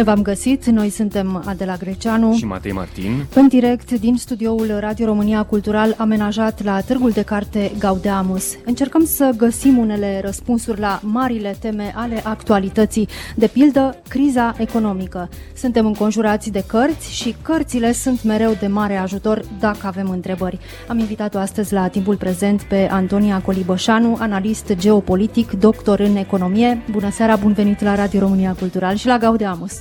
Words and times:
Bine 0.00 0.12
v-am 0.12 0.24
găsit, 0.24 0.66
noi 0.66 0.90
suntem 0.90 1.42
Adela 1.46 1.76
Greceanu 1.76 2.34
și 2.34 2.44
Matei 2.44 2.72
Martin 2.72 3.26
în 3.34 3.48
direct 3.48 3.90
din 3.90 4.16
studioul 4.16 4.76
Radio 4.78 5.06
România 5.06 5.42
Cultural 5.42 5.94
amenajat 5.98 6.64
la 6.64 6.80
Târgul 6.80 7.10
de 7.10 7.22
Carte 7.22 7.72
Gaudeamus. 7.78 8.56
Încercăm 8.64 9.04
să 9.04 9.32
găsim 9.36 9.78
unele 9.78 10.20
răspunsuri 10.24 10.80
la 10.80 11.00
marile 11.02 11.56
teme 11.60 11.92
ale 11.96 12.20
actualității, 12.24 13.08
de 13.36 13.46
pildă 13.46 13.96
criza 14.08 14.54
economică. 14.58 15.28
Suntem 15.56 15.86
înconjurați 15.86 16.50
de 16.50 16.64
cărți 16.66 17.14
și 17.14 17.34
cărțile 17.42 17.92
sunt 17.92 18.22
mereu 18.22 18.56
de 18.60 18.66
mare 18.66 18.96
ajutor 18.96 19.42
dacă 19.58 19.86
avem 19.86 20.10
întrebări. 20.10 20.58
Am 20.88 20.98
invitat-o 20.98 21.38
astăzi 21.38 21.72
la 21.72 21.88
timpul 21.88 22.16
prezent 22.16 22.62
pe 22.62 22.88
Antonia 22.90 23.40
Colibășanu, 23.40 24.16
analist 24.20 24.72
geopolitic, 24.74 25.50
doctor 25.50 26.00
în 26.00 26.16
economie. 26.16 26.82
Bună 26.90 27.10
seara, 27.10 27.36
bun 27.36 27.52
venit 27.52 27.80
la 27.80 27.94
Radio 27.94 28.20
România 28.20 28.54
Cultural 28.58 28.94
și 28.94 29.06
la 29.06 29.18
Gaudeamus. 29.18 29.72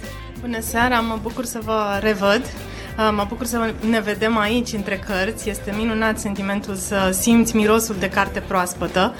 Bună 0.41 0.59
seara, 0.59 0.99
mă 0.99 1.17
bucur 1.21 1.45
să 1.45 1.59
vă 1.63 1.99
revăd. 2.01 2.41
Uh, 2.41 3.11
mă 3.15 3.25
bucur 3.27 3.45
să 3.45 3.73
ne 3.89 3.99
vedem 3.99 4.37
aici 4.37 4.73
între 4.73 4.99
cărți. 5.07 5.49
Este 5.49 5.73
minunat 5.77 6.19
sentimentul 6.19 6.75
să 6.75 7.15
simți 7.19 7.55
mirosul 7.55 7.95
de 7.99 8.09
carte 8.09 8.39
proaspătă. 8.39 9.13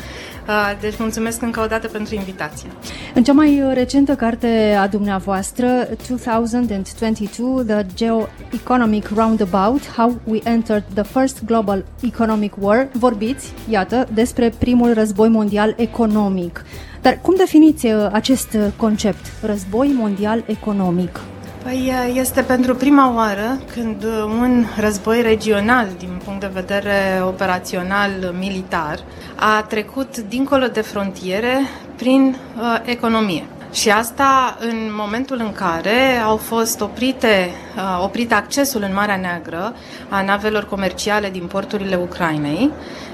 Uh, 0.47 0.77
deci 0.81 0.97
mulțumesc 0.97 1.41
încă 1.41 1.61
o 1.61 1.65
dată 1.65 1.87
pentru 1.87 2.15
invitație. 2.15 2.69
În 3.13 3.23
cea 3.23 3.33
mai 3.33 3.63
recentă 3.73 4.15
carte 4.15 4.77
a 4.79 4.87
dumneavoastră, 4.87 5.87
2022, 6.07 7.63
The 7.65 7.85
Geo-Economic 7.95 9.09
Roundabout, 9.15 9.91
How 9.95 10.19
We 10.23 10.39
Entered 10.43 10.83
the 10.93 11.03
First 11.03 11.45
Global 11.45 11.85
Economic 12.01 12.53
War, 12.59 12.87
vorbiți, 12.91 13.53
iată, 13.69 14.07
despre 14.13 14.53
primul 14.57 14.93
război 14.93 15.29
mondial 15.29 15.73
economic. 15.77 16.63
Dar 17.01 17.19
cum 17.21 17.35
definiți 17.37 17.85
uh, 17.85 18.09
acest 18.11 18.57
concept, 18.77 19.25
război 19.41 19.91
mondial 19.97 20.43
economic? 20.47 21.19
Păi 21.63 21.91
este 22.13 22.41
pentru 22.41 22.75
prima 22.75 23.15
oară 23.15 23.59
când 23.73 24.03
un 24.41 24.65
război 24.79 25.21
regional 25.21 25.87
din 25.97 26.21
punct 26.23 26.39
de 26.39 26.49
vedere 26.53 27.21
operațional 27.23 28.11
militar 28.39 28.99
a 29.35 29.61
trecut 29.61 30.17
dincolo 30.17 30.67
de 30.67 30.81
frontiere 30.81 31.59
prin 31.95 32.35
uh, 32.57 32.81
economie. 32.85 33.45
Și 33.71 33.89
asta 33.89 34.57
în 34.59 34.89
momentul 34.97 35.37
în 35.39 35.51
care 35.51 36.17
au 36.25 36.37
fost 36.37 36.81
oprite, 36.81 37.51
uh, 37.75 38.03
oprit 38.03 38.33
accesul 38.33 38.81
în 38.81 38.93
Marea 38.93 39.15
Neagră 39.15 39.75
a 40.09 40.21
navelor 40.21 40.65
comerciale 40.65 41.29
din 41.29 41.47
porturile 41.47 41.95
Ucrainei, 41.95 42.71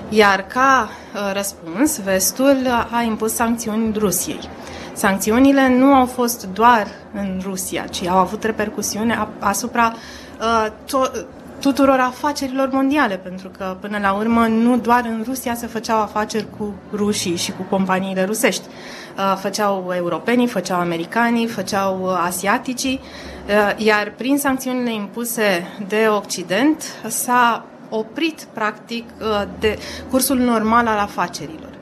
iar 0.09 0.45
ca 0.47 0.89
uh, 0.89 1.34
răspuns, 1.34 2.00
vestul 2.00 2.88
a 2.92 3.02
impus 3.02 3.34
sancțiuni 3.34 3.94
Rusiei. 3.97 4.50
Sancțiunile 4.94 5.70
nu 5.70 5.94
au 5.94 6.06
fost 6.06 6.47
doar 6.53 6.88
în 7.14 7.40
Rusia, 7.44 7.84
ci 7.84 8.06
au 8.06 8.17
avut 8.17 8.44
repercusiune 8.44 9.28
asupra 9.40 9.94
uh, 10.40 10.67
to- 10.86 11.25
tuturor 11.66 12.00
afacerilor 12.00 12.70
mondiale, 12.72 13.18
pentru 13.18 13.50
că 13.58 13.78
până 13.80 13.98
la 14.02 14.14
urmă 14.14 14.48
nu 14.48 14.78
doar 14.78 15.06
în 15.06 15.24
Rusia 15.26 15.54
se 15.54 15.68
făceau 15.68 16.02
afaceri 16.02 16.48
cu 16.58 16.74
rușii 16.94 17.36
și 17.36 17.52
cu 17.52 17.62
companiile 17.70 18.24
rusești. 18.24 18.64
Uh, 18.68 19.38
făceau 19.40 19.92
europenii, 19.96 20.48
făceau 20.48 20.80
americanii, 20.80 21.48
făceau 21.48 22.00
uh, 22.04 22.22
asiaticii, 22.26 23.00
uh, 23.00 23.86
iar 23.86 24.14
prin 24.18 24.38
sancțiunile 24.38 24.94
impuse 24.94 25.68
de 25.88 26.08
Occident 26.09 26.84
s-a 27.08 27.66
oprit 27.90 28.48
practic 28.54 29.09
uh, 29.20 29.44
de 29.59 29.78
cursul 30.09 30.38
normal 30.38 30.88
al 30.88 30.98
afacerilor. 30.98 31.74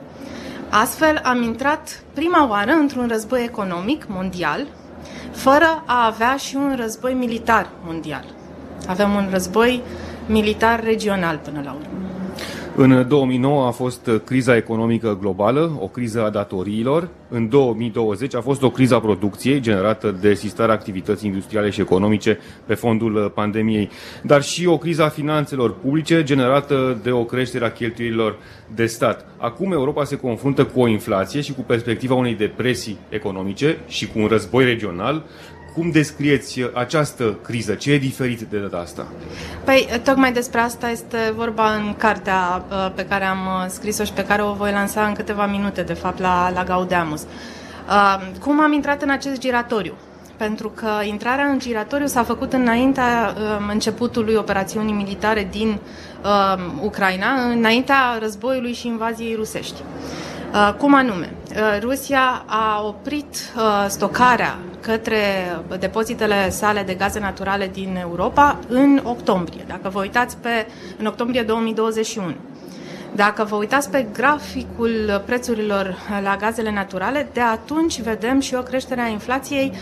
Astfel, 0.70 1.20
am 1.24 1.42
intrat 1.42 2.02
prima 2.14 2.48
oară 2.48 2.72
într-un 2.72 3.08
război 3.08 3.42
economic 3.42 4.04
mondial, 4.08 4.66
fără 5.32 5.82
a 5.86 6.06
avea 6.06 6.36
și 6.36 6.56
un 6.56 6.76
război 6.76 7.12
militar 7.12 7.68
mondial. 7.84 8.33
Avem 8.88 9.14
un 9.14 9.28
război 9.30 9.82
militar 10.26 10.84
regional 10.84 11.40
până 11.44 11.60
la 11.64 11.72
urmă. 11.72 12.04
În 12.76 13.08
2009 13.08 13.66
a 13.66 13.70
fost 13.70 14.10
criza 14.24 14.56
economică 14.56 15.18
globală, 15.20 15.78
o 15.80 15.86
criză 15.86 16.24
a 16.24 16.30
datoriilor. 16.30 17.08
În 17.28 17.48
2020 17.48 18.34
a 18.34 18.40
fost 18.40 18.62
o 18.62 18.70
criză 18.70 18.94
a 18.94 19.00
producției 19.00 19.60
generată 19.60 20.16
de 20.20 20.34
sistarea 20.34 20.74
activității 20.74 21.28
industriale 21.28 21.70
și 21.70 21.80
economice 21.80 22.38
pe 22.66 22.74
fondul 22.74 23.32
pandemiei, 23.34 23.90
dar 24.22 24.42
și 24.42 24.66
o 24.66 24.78
criză 24.78 25.02
a 25.02 25.08
finanțelor 25.08 25.74
publice 25.74 26.22
generată 26.22 26.98
de 27.02 27.10
o 27.10 27.24
creștere 27.24 27.64
a 27.64 27.72
cheltuielilor 27.72 28.36
de 28.74 28.86
stat. 28.86 29.26
Acum 29.36 29.72
Europa 29.72 30.04
se 30.04 30.16
confruntă 30.16 30.64
cu 30.64 30.80
o 30.80 30.88
inflație 30.88 31.40
și 31.40 31.52
cu 31.52 31.60
perspectiva 31.60 32.14
unei 32.14 32.34
depresii 32.34 32.98
economice 33.08 33.78
și 33.88 34.06
cu 34.06 34.18
un 34.18 34.26
război 34.26 34.64
regional 34.64 35.24
cum 35.74 35.90
descrieți 35.90 36.60
această 36.74 37.38
criză? 37.42 37.74
Ce 37.74 37.92
e 37.92 37.98
diferit 37.98 38.40
de 38.40 38.58
data 38.58 38.76
asta? 38.76 39.06
Păi, 39.64 39.88
tocmai 40.04 40.32
despre 40.32 40.60
asta 40.60 40.90
este 40.90 41.32
vorba 41.36 41.74
în 41.74 41.94
cartea 41.96 42.64
uh, 42.70 42.92
pe 42.94 43.06
care 43.06 43.24
am 43.24 43.38
uh, 43.38 43.66
scris-o 43.68 44.04
și 44.04 44.12
pe 44.12 44.24
care 44.24 44.42
o 44.42 44.52
voi 44.52 44.70
lansa 44.70 45.06
în 45.06 45.14
câteva 45.14 45.46
minute, 45.46 45.82
de 45.82 45.92
fapt, 45.92 46.20
la, 46.20 46.50
la 46.54 46.64
Gaudeamus. 46.64 47.22
Uh, 47.22 48.20
cum 48.40 48.60
am 48.60 48.72
intrat 48.72 49.02
în 49.02 49.10
acest 49.10 49.40
giratoriu? 49.40 49.94
Pentru 50.36 50.68
că 50.68 50.90
intrarea 51.04 51.44
în 51.44 51.58
giratoriu 51.58 52.06
s-a 52.06 52.22
făcut 52.22 52.52
înaintea 52.52 53.34
începutului 53.70 54.34
operațiunii 54.34 54.94
militare 54.94 55.48
din 55.50 55.68
uh, 56.22 56.62
Ucraina, 56.82 57.26
înaintea 57.50 58.18
războiului 58.20 58.72
și 58.72 58.86
invaziei 58.86 59.34
rusești. 59.34 59.82
Uh, 60.54 60.74
cum 60.78 60.94
anume? 60.94 61.32
Uh, 61.50 61.78
Rusia 61.80 62.44
a 62.46 62.82
oprit 62.86 63.36
uh, 63.56 63.86
stocarea 63.88 64.58
către 64.86 65.18
depozitele 65.78 66.50
sale 66.50 66.82
de 66.82 66.94
gaze 66.94 67.20
naturale 67.20 67.70
din 67.72 67.96
Europa 68.00 68.58
în 68.68 69.00
octombrie. 69.02 69.64
Dacă 69.66 69.88
vă 69.88 70.00
uitați 70.00 70.36
pe 70.36 70.66
în 70.98 71.06
octombrie 71.06 71.42
2021. 71.42 72.34
Dacă 73.14 73.44
vă 73.44 73.56
uitați 73.56 73.90
pe 73.90 74.06
graficul 74.12 75.22
prețurilor 75.26 75.96
la 76.22 76.36
gazele 76.36 76.72
naturale, 76.72 77.28
de 77.32 77.40
atunci 77.40 78.00
vedem 78.00 78.40
și 78.40 78.54
o 78.54 78.62
creștere 78.62 79.00
a 79.00 79.08
inflației 79.08 79.72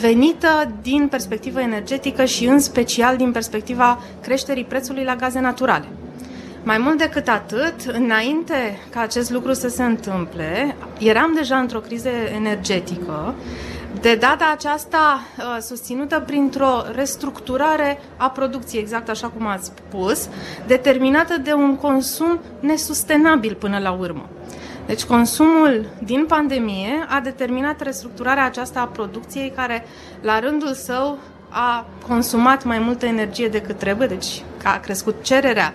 venită 0.00 0.72
din 0.82 1.08
perspectivă 1.08 1.60
energetică 1.60 2.24
și 2.24 2.44
în 2.44 2.60
special 2.60 3.16
din 3.16 3.32
perspectiva 3.32 4.02
creșterii 4.22 4.64
prețului 4.64 5.04
la 5.04 5.16
gaze 5.16 5.40
naturale. 5.40 5.86
Mai 6.62 6.78
mult 6.78 6.98
decât 6.98 7.28
atât, 7.28 7.74
înainte 7.92 8.78
ca 8.90 9.00
acest 9.00 9.30
lucru 9.30 9.52
să 9.52 9.68
se 9.68 9.82
întâmple, 9.82 10.76
eram 10.98 11.32
deja 11.34 11.56
într-o 11.56 11.78
criză 11.78 12.08
energetică, 12.34 13.34
de 14.00 14.14
data 14.14 14.50
aceasta 14.52 15.20
uh, 15.38 15.44
susținută 15.60 16.20
printr-o 16.26 16.82
restructurare 16.94 18.00
a 18.16 18.30
producției, 18.30 18.82
exact 18.82 19.08
așa 19.08 19.28
cum 19.28 19.46
ați 19.46 19.72
spus, 19.88 20.28
determinată 20.66 21.38
de 21.42 21.52
un 21.52 21.76
consum 21.76 22.40
nesustenabil 22.60 23.54
până 23.54 23.78
la 23.78 23.90
urmă. 23.90 24.28
Deci 24.86 25.04
consumul 25.04 25.86
din 26.04 26.24
pandemie 26.28 27.06
a 27.08 27.20
determinat 27.20 27.80
restructurarea 27.80 28.44
aceasta 28.44 28.80
a 28.80 28.86
producției 28.86 29.52
care 29.56 29.84
la 30.20 30.40
rândul 30.40 30.74
său 30.74 31.18
a 31.48 31.86
consumat 32.06 32.64
mai 32.64 32.78
multă 32.78 33.06
energie 33.06 33.48
decât 33.48 33.78
trebuie, 33.78 34.06
deci 34.06 34.42
a 34.64 34.78
crescut 34.78 35.22
cererea 35.22 35.74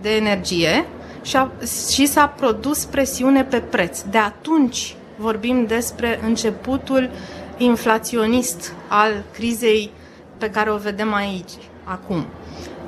de 0.00 0.16
energie 0.16 0.86
și, 1.22 1.36
a, 1.36 1.50
și 1.92 2.06
s-a 2.06 2.26
produs 2.26 2.84
presiune 2.84 3.44
pe 3.44 3.60
preț. 3.60 4.00
De 4.00 4.18
atunci 4.18 4.96
vorbim 5.16 5.66
despre 5.66 6.20
începutul 6.24 7.10
inflaționist 7.56 8.72
al 8.88 9.22
crizei 9.32 9.90
pe 10.38 10.50
care 10.50 10.70
o 10.70 10.76
vedem 10.76 11.14
aici, 11.14 11.52
acum. 11.84 12.26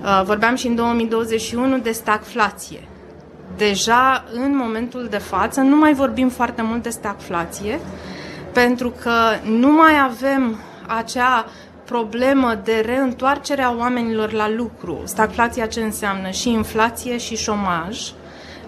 Uh, 0.03 0.23
vorbeam 0.25 0.55
și 0.55 0.67
în 0.67 0.75
2021 0.75 1.79
de 1.79 1.91
stagflație. 1.91 2.88
Deja 3.56 4.25
în 4.32 4.56
momentul 4.56 5.06
de 5.11 5.19
față 5.19 5.61
nu 5.61 5.76
mai 5.76 5.94
vorbim 5.94 6.29
foarte 6.29 6.62
mult 6.62 6.82
de 6.82 6.88
stagflație, 6.88 7.81
pentru 8.53 8.93
că 9.03 9.12
nu 9.44 9.73
mai 9.73 9.93
avem 10.05 10.59
acea 10.87 11.47
problemă 11.85 12.61
de 12.64 12.82
reîntoarcere 12.87 13.62
a 13.62 13.75
oamenilor 13.79 14.32
la 14.32 14.50
lucru. 14.50 15.00
Stagflația 15.05 15.67
ce 15.67 15.81
înseamnă? 15.81 16.31
Și 16.31 16.50
inflație 16.50 17.19
și 17.19 17.37
șomaj, 17.37 18.00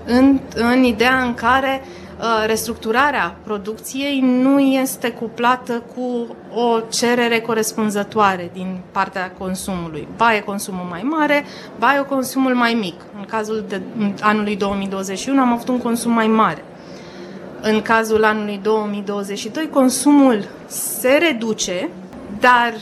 în, 0.04 0.40
în 0.54 0.82
ideea 0.82 1.22
în 1.22 1.34
care 1.34 1.82
uh, 1.84 2.09
restructurarea 2.46 3.36
producției 3.44 4.20
nu 4.20 4.58
este 4.60 5.10
cuplată 5.10 5.82
cu 5.94 6.36
o 6.54 6.80
cerere 6.80 7.40
corespunzătoare 7.40 8.50
din 8.52 8.80
partea 8.90 9.30
consumului. 9.38 10.08
Ba 10.16 10.34
e 10.34 10.40
consumul 10.40 10.86
mai 10.88 11.02
mare, 11.02 11.44
ba 11.78 11.94
e 11.94 12.04
consumul 12.08 12.54
mai 12.54 12.74
mic. 12.74 13.00
În 13.18 13.24
cazul 13.24 13.64
de 13.68 13.80
anului 14.20 14.56
2021 14.56 15.40
am 15.40 15.52
avut 15.52 15.68
un 15.68 15.78
consum 15.78 16.12
mai 16.12 16.26
mare. 16.26 16.64
În 17.60 17.82
cazul 17.82 18.24
anului 18.24 18.60
2022 18.62 19.68
consumul 19.68 20.48
se 20.66 21.18
reduce, 21.30 21.88
dar 22.40 22.72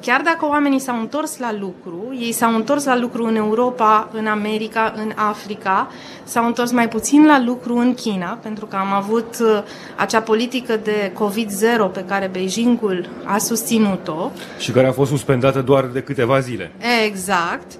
chiar 0.00 0.20
dacă 0.20 0.46
oamenii 0.46 0.78
s-au 0.78 0.98
întors 0.98 1.38
la 1.38 1.52
lucru, 1.60 2.16
ei 2.20 2.32
s-au 2.32 2.54
întors 2.54 2.84
la 2.84 2.98
lucru 2.98 3.24
în 3.24 3.36
Europa, 3.36 4.08
în 4.12 4.26
America, 4.26 4.92
în 4.96 5.12
Africa, 5.14 5.90
s-au 6.24 6.46
întors 6.46 6.70
mai 6.70 6.88
puțin 6.88 7.26
la 7.26 7.42
lucru 7.44 7.76
în 7.76 7.94
China, 7.94 8.38
pentru 8.42 8.66
că 8.66 8.76
am 8.76 8.92
avut 8.92 9.36
uh, 9.40 9.62
acea 9.96 10.20
politică 10.20 10.80
de 10.82 11.12
COVID-0 11.12 11.92
pe 11.92 12.04
care 12.08 12.28
Beijingul 12.32 13.08
a 13.24 13.38
susținut-o. 13.38 14.30
Și 14.58 14.70
care 14.70 14.86
a 14.86 14.92
fost 14.92 15.10
suspendată 15.10 15.62
doar 15.62 15.84
de 15.84 16.02
câteva 16.02 16.40
zile. 16.40 16.72
Exact. 17.06 17.72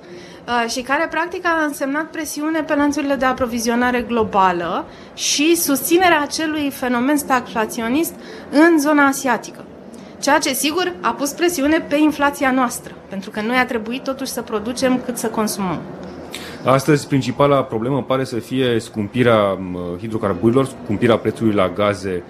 Uh, 0.49 0.71
și 0.71 0.81
care 0.81 1.07
practic 1.11 1.47
a 1.47 1.65
însemnat 1.67 2.11
presiune 2.11 2.63
pe 2.63 2.75
lanțurile 2.75 3.15
de 3.15 3.25
aprovizionare 3.25 4.01
globală 4.01 4.85
și 5.15 5.57
susținerea 5.57 6.21
acelui 6.21 6.71
fenomen 6.71 7.17
stagflaționist 7.17 8.15
în 8.51 8.79
zona 8.79 9.07
asiatică. 9.07 9.65
Ceea 10.21 10.39
ce, 10.39 10.53
sigur, 10.53 10.93
a 11.01 11.11
pus 11.11 11.31
presiune 11.31 11.85
pe 11.89 11.97
inflația 11.97 12.51
noastră, 12.51 12.95
pentru 13.09 13.31
că 13.31 13.41
noi 13.41 13.57
a 13.57 13.67
trebuit 13.67 14.03
totuși 14.03 14.31
să 14.31 14.43
producem 14.43 15.01
cât 15.05 15.17
să 15.17 15.27
consumăm. 15.27 15.81
Astăzi, 16.65 17.07
principala 17.07 17.63
problemă 17.63 18.03
pare 18.03 18.25
să 18.25 18.37
fie 18.37 18.79
scumpirea 18.79 19.59
hidrocarburilor, 20.01 20.67
scumpirea 20.85 21.17
prețului 21.17 21.55
la 21.55 21.69
gaze 21.69 22.23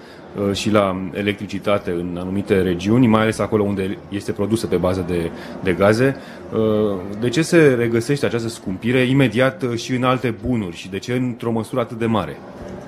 uh, 0.47 0.55
și 0.55 0.71
la 0.71 1.09
electricitate 1.13 1.91
în 1.91 2.17
anumite 2.19 2.61
regiuni, 2.61 3.07
mai 3.07 3.21
ales 3.21 3.39
acolo 3.39 3.63
unde 3.63 3.97
este 4.09 4.31
produsă 4.31 4.67
pe 4.67 4.75
bază 4.75 5.05
de, 5.07 5.31
de 5.63 5.73
gaze. 5.73 6.15
Uh, 6.53 6.97
de 7.19 7.29
ce 7.29 7.41
se 7.41 7.75
regăsește 7.77 8.25
această 8.25 8.47
scumpire 8.47 8.99
imediat 8.99 9.63
uh, 9.63 9.77
și 9.77 9.95
în 9.95 10.03
alte 10.03 10.35
bunuri 10.45 10.75
și 10.75 10.89
de 10.89 10.99
ce 10.99 11.13
într-o 11.13 11.51
măsură 11.51 11.81
atât 11.81 11.97
de 11.97 12.05
mare? 12.05 12.37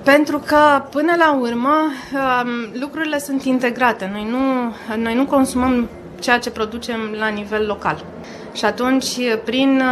Pentru 0.04 0.38
că, 0.38 0.82
până 0.90 1.12
la 1.18 1.36
urmă, 1.40 1.74
um, 2.12 2.80
lucrurile 2.80 3.18
sunt 3.18 3.42
integrate. 3.44 4.08
Noi 4.12 4.26
nu, 4.30 4.74
noi 4.96 5.14
nu 5.14 5.26
consumăm 5.26 5.88
ceea 6.20 6.38
ce 6.38 6.50
producem 6.50 7.14
la 7.18 7.28
nivel 7.28 7.66
local. 7.66 8.04
Și 8.52 8.64
atunci, 8.64 9.16
prin. 9.44 9.82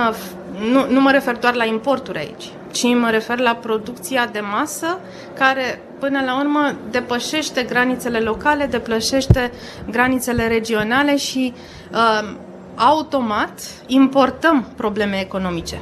Nu, 0.72 0.90
nu 0.90 1.00
mă 1.00 1.10
refer 1.10 1.36
doar 1.36 1.54
la 1.54 1.64
importuri 1.64 2.18
aici, 2.18 2.50
ci 2.70 2.84
mă 2.84 3.10
refer 3.10 3.38
la 3.38 3.54
producția 3.54 4.28
de 4.32 4.40
masă, 4.40 4.98
care, 5.34 5.82
până 5.98 6.22
la 6.24 6.38
urmă, 6.38 6.74
depășește 6.90 7.62
granițele 7.62 8.18
locale, 8.18 8.66
depășește 8.66 9.52
granițele 9.90 10.48
regionale 10.48 11.16
și 11.16 11.52
uh, 11.92 12.34
automat 12.74 13.60
importăm 13.86 14.66
probleme 14.76 15.20
economice. 15.20 15.80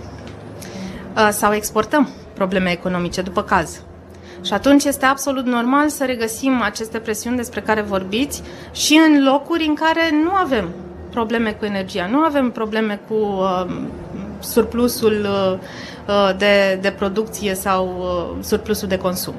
Uh, 1.16 1.28
sau 1.30 1.52
exportăm 1.52 2.08
probleme 2.34 2.70
economice, 2.70 3.22
după 3.22 3.42
caz. 3.42 3.82
Și 4.42 4.52
atunci 4.52 4.84
este 4.84 5.04
absolut 5.04 5.46
normal 5.46 5.88
să 5.88 6.04
regăsim 6.04 6.60
aceste 6.62 6.98
presiuni 6.98 7.36
despre 7.36 7.60
care 7.60 7.80
vorbiți 7.80 8.42
și 8.72 9.00
în 9.06 9.24
locuri 9.24 9.66
în 9.66 9.74
care 9.74 10.10
nu 10.24 10.30
avem 10.30 10.68
probleme 11.10 11.52
cu 11.52 11.64
energia, 11.64 12.06
nu 12.10 12.18
avem 12.18 12.50
probleme 12.50 13.00
cu 13.08 13.14
uh, 13.14 13.66
surplusul 14.40 15.26
uh, 15.28 15.58
uh, 16.08 16.36
de, 16.38 16.78
de 16.80 16.90
producție 16.90 17.54
sau 17.54 17.86
uh, 17.98 18.44
surplusul 18.44 18.88
de 18.88 18.98
consum. 18.98 19.34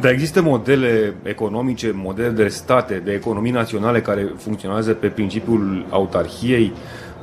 Dar 0.00 0.12
există 0.12 0.42
modele 0.42 1.14
economice, 1.22 1.92
modele 1.94 2.28
de 2.28 2.48
state, 2.48 3.02
de 3.04 3.12
economii 3.12 3.50
naționale 3.50 4.00
care 4.00 4.32
funcționează 4.36 4.92
pe 4.92 5.06
principiul 5.06 5.86
autarhiei, 5.90 6.72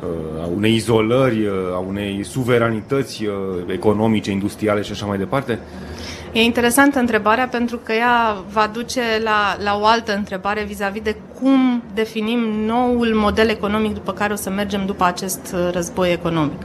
uh, 0.01 0.43
a 0.43 0.49
unei 0.55 0.75
izolări, 0.75 1.49
a 1.73 1.77
unei 1.77 2.23
suveranități 2.23 3.25
economice, 3.67 4.31
industriale 4.31 4.81
și 4.81 4.91
așa 4.91 5.05
mai 5.05 5.17
departe? 5.17 5.59
E 6.37 6.43
interesantă 6.43 6.99
întrebarea 6.99 7.47
pentru 7.47 7.77
că 7.77 7.93
ea 7.93 8.43
va 8.51 8.69
duce 8.73 9.01
la, 9.23 9.57
la 9.63 9.79
o 9.81 9.85
altă 9.85 10.15
întrebare 10.15 10.63
vis-a-vis 10.63 11.01
de 11.01 11.15
cum 11.39 11.83
definim 11.93 12.39
noul 12.65 13.11
model 13.15 13.49
economic 13.49 13.93
după 13.93 14.13
care 14.13 14.33
o 14.33 14.35
să 14.35 14.49
mergem 14.49 14.85
după 14.85 15.03
acest 15.03 15.39
uh, 15.53 15.69
război 15.71 16.11
economic. 16.11 16.61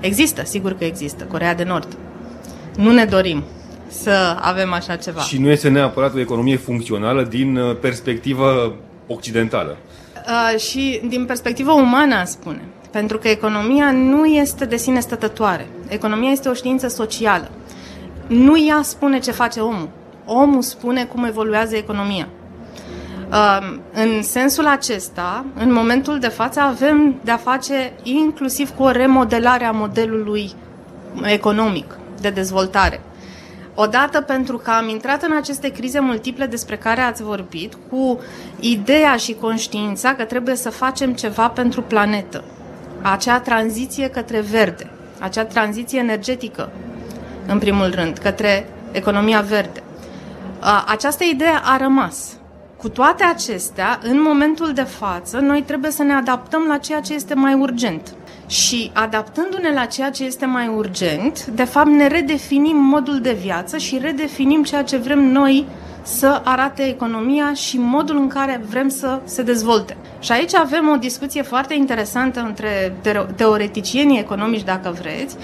Există, 0.00 0.44
sigur 0.44 0.72
că 0.72 0.84
există, 0.84 1.24
Corea 1.24 1.54
de 1.54 1.64
Nord. 1.64 1.96
Nu 2.76 2.92
ne 2.92 3.04
dorim 3.04 3.42
să 3.88 4.36
avem 4.40 4.72
așa 4.72 4.96
ceva. 4.96 5.20
Și 5.20 5.38
nu 5.38 5.48
este 5.48 5.68
neapărat 5.68 6.14
o 6.14 6.20
economie 6.20 6.56
funcțională 6.56 7.22
din 7.22 7.56
uh, 7.56 7.76
perspectivă 7.80 8.74
occidentală. 9.06 9.76
Uh, 10.14 10.58
și 10.60 11.00
din 11.08 11.24
perspectivă 11.24 11.72
umană, 11.72 12.22
spune. 12.24 12.62
Pentru 12.90 13.18
că 13.18 13.28
economia 13.28 13.90
nu 13.92 14.24
este 14.24 14.64
de 14.64 14.76
sine 14.76 15.00
stătătoare. 15.00 15.66
Economia 15.88 16.30
este 16.30 16.48
o 16.48 16.54
știință 16.54 16.88
socială 16.88 17.50
nu 18.30 18.66
ea 18.66 18.80
spune 18.82 19.18
ce 19.18 19.30
face 19.30 19.60
omul. 19.60 19.88
Omul 20.24 20.62
spune 20.62 21.04
cum 21.04 21.24
evoluează 21.24 21.76
economia. 21.76 22.28
În 23.92 24.22
sensul 24.22 24.66
acesta, 24.66 25.44
în 25.54 25.72
momentul 25.72 26.18
de 26.18 26.28
față, 26.28 26.60
avem 26.60 27.14
de-a 27.24 27.36
face 27.36 27.92
inclusiv 28.02 28.70
cu 28.70 28.82
o 28.82 28.90
remodelare 28.90 29.64
a 29.64 29.70
modelului 29.70 30.50
economic 31.22 31.98
de 32.20 32.30
dezvoltare. 32.30 33.00
Odată 33.74 34.20
pentru 34.20 34.56
că 34.56 34.70
am 34.70 34.88
intrat 34.88 35.22
în 35.22 35.36
aceste 35.36 35.68
crize 35.68 36.00
multiple 36.00 36.46
despre 36.46 36.76
care 36.76 37.00
ați 37.00 37.22
vorbit, 37.22 37.76
cu 37.90 38.20
ideea 38.60 39.16
și 39.16 39.36
conștiința 39.40 40.14
că 40.14 40.24
trebuie 40.24 40.56
să 40.56 40.70
facem 40.70 41.12
ceva 41.12 41.48
pentru 41.48 41.82
planetă. 41.82 42.44
Acea 43.02 43.40
tranziție 43.40 44.08
către 44.08 44.40
verde, 44.40 44.90
acea 45.18 45.44
tranziție 45.44 45.98
energetică 45.98 46.70
în 47.50 47.58
primul 47.58 47.90
rând, 47.94 48.18
către 48.18 48.66
economia 48.92 49.40
verde. 49.40 49.82
Această 50.86 51.24
idee 51.32 51.60
a 51.62 51.76
rămas. 51.76 52.32
Cu 52.76 52.88
toate 52.88 53.24
acestea, 53.24 53.98
în 54.02 54.22
momentul 54.22 54.72
de 54.72 54.82
față, 54.82 55.38
noi 55.38 55.62
trebuie 55.62 55.90
să 55.90 56.02
ne 56.02 56.12
adaptăm 56.12 56.64
la 56.68 56.76
ceea 56.76 57.00
ce 57.00 57.14
este 57.14 57.34
mai 57.34 57.54
urgent. 57.54 58.14
Și 58.46 58.90
adaptându-ne 58.94 59.72
la 59.72 59.84
ceea 59.84 60.10
ce 60.10 60.24
este 60.24 60.46
mai 60.46 60.68
urgent, 60.76 61.46
de 61.46 61.64
fapt 61.64 61.88
ne 61.88 62.06
redefinim 62.06 62.76
modul 62.76 63.20
de 63.20 63.36
viață 63.40 63.76
și 63.76 63.98
redefinim 64.02 64.62
ceea 64.62 64.82
ce 64.82 64.96
vrem 64.96 65.18
noi 65.18 65.66
să 66.02 66.40
arate 66.44 66.82
economia 66.82 67.52
și 67.54 67.78
modul 67.78 68.16
în 68.16 68.28
care 68.28 68.60
vrem 68.68 68.88
să 68.88 69.20
se 69.24 69.42
dezvolte. 69.42 69.96
Și 70.20 70.32
aici 70.32 70.54
avem 70.54 70.88
o 70.88 70.96
discuție 70.96 71.42
foarte 71.42 71.74
interesantă 71.74 72.40
între 72.40 72.96
teoreticienii 73.36 74.18
economici, 74.18 74.64
dacă 74.64 74.96
vreți, 75.00 75.36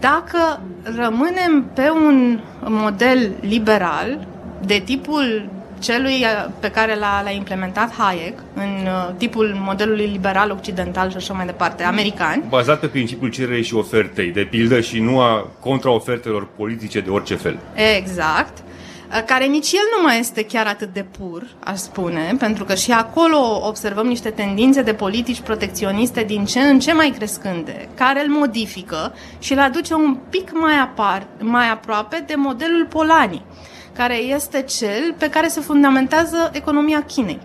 dacă 0.00 0.60
rămânem 0.96 1.70
pe 1.74 1.90
un 1.90 2.40
model 2.60 3.30
liberal 3.40 4.26
de 4.66 4.82
tipul 4.84 5.48
celui 5.78 6.12
uh, 6.12 6.50
pe 6.60 6.70
care 6.70 6.94
l-a, 6.94 7.20
l-a 7.24 7.30
implementat 7.30 7.94
Hayek 7.94 8.38
în 8.54 8.86
uh, 8.86 9.14
tipul 9.16 9.56
modelului 9.58 10.06
liberal 10.06 10.50
occidental 10.50 11.10
și 11.10 11.16
așa 11.16 11.32
mai 11.32 11.46
departe, 11.46 11.82
american. 11.82 12.44
Bazat 12.48 12.80
pe 12.80 12.86
principiul 12.86 13.30
cererii 13.30 13.64
și 13.64 13.74
ofertei, 13.74 14.30
de 14.30 14.46
pildă, 14.50 14.80
și 14.80 15.00
nu 15.00 15.20
a 15.20 15.50
contraofertelor 15.60 16.48
politice 16.56 17.00
de 17.00 17.10
orice 17.10 17.34
fel. 17.34 17.58
Exact. 17.98 18.58
Uh, 19.08 19.22
care 19.26 19.44
nici 19.44 19.72
el 19.72 19.86
nu 19.96 20.02
mai 20.02 20.18
este 20.18 20.44
chiar 20.44 20.66
atât 20.66 20.92
de 20.92 21.06
pur, 21.18 21.46
aș 21.64 21.78
spune, 21.78 22.36
pentru 22.38 22.64
că 22.64 22.74
și 22.74 22.92
acolo 22.92 23.66
observăm 23.66 24.06
niște 24.06 24.30
tendințe 24.30 24.82
de 24.82 24.94
politici 24.94 25.40
protecționiste 25.40 26.22
din 26.22 26.44
ce 26.44 26.60
în 26.60 26.78
ce 26.78 26.92
mai 26.92 27.14
crescânde, 27.16 27.88
care 27.94 28.24
îl 28.24 28.30
modifică 28.30 29.14
și 29.38 29.52
îl 29.52 29.58
aduce 29.58 29.94
un 29.94 30.18
pic 30.30 30.50
mai, 30.52 30.78
apar, 30.78 31.26
mai 31.40 31.70
aproape 31.70 32.24
de 32.26 32.34
modelul 32.36 32.86
Polanii, 32.86 33.44
care 33.92 34.16
este 34.16 34.62
cel 34.62 35.14
pe 35.18 35.30
care 35.30 35.48
se 35.48 35.60
fundamentează 35.60 36.50
economia 36.52 37.02
Chinei. 37.02 37.40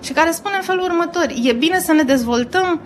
Și 0.00 0.12
care 0.12 0.30
spune 0.30 0.56
în 0.56 0.62
felul 0.62 0.82
următor, 0.82 1.26
e 1.42 1.52
bine 1.52 1.78
să 1.78 1.92
ne 1.92 2.02
dezvoltăm 2.02 2.80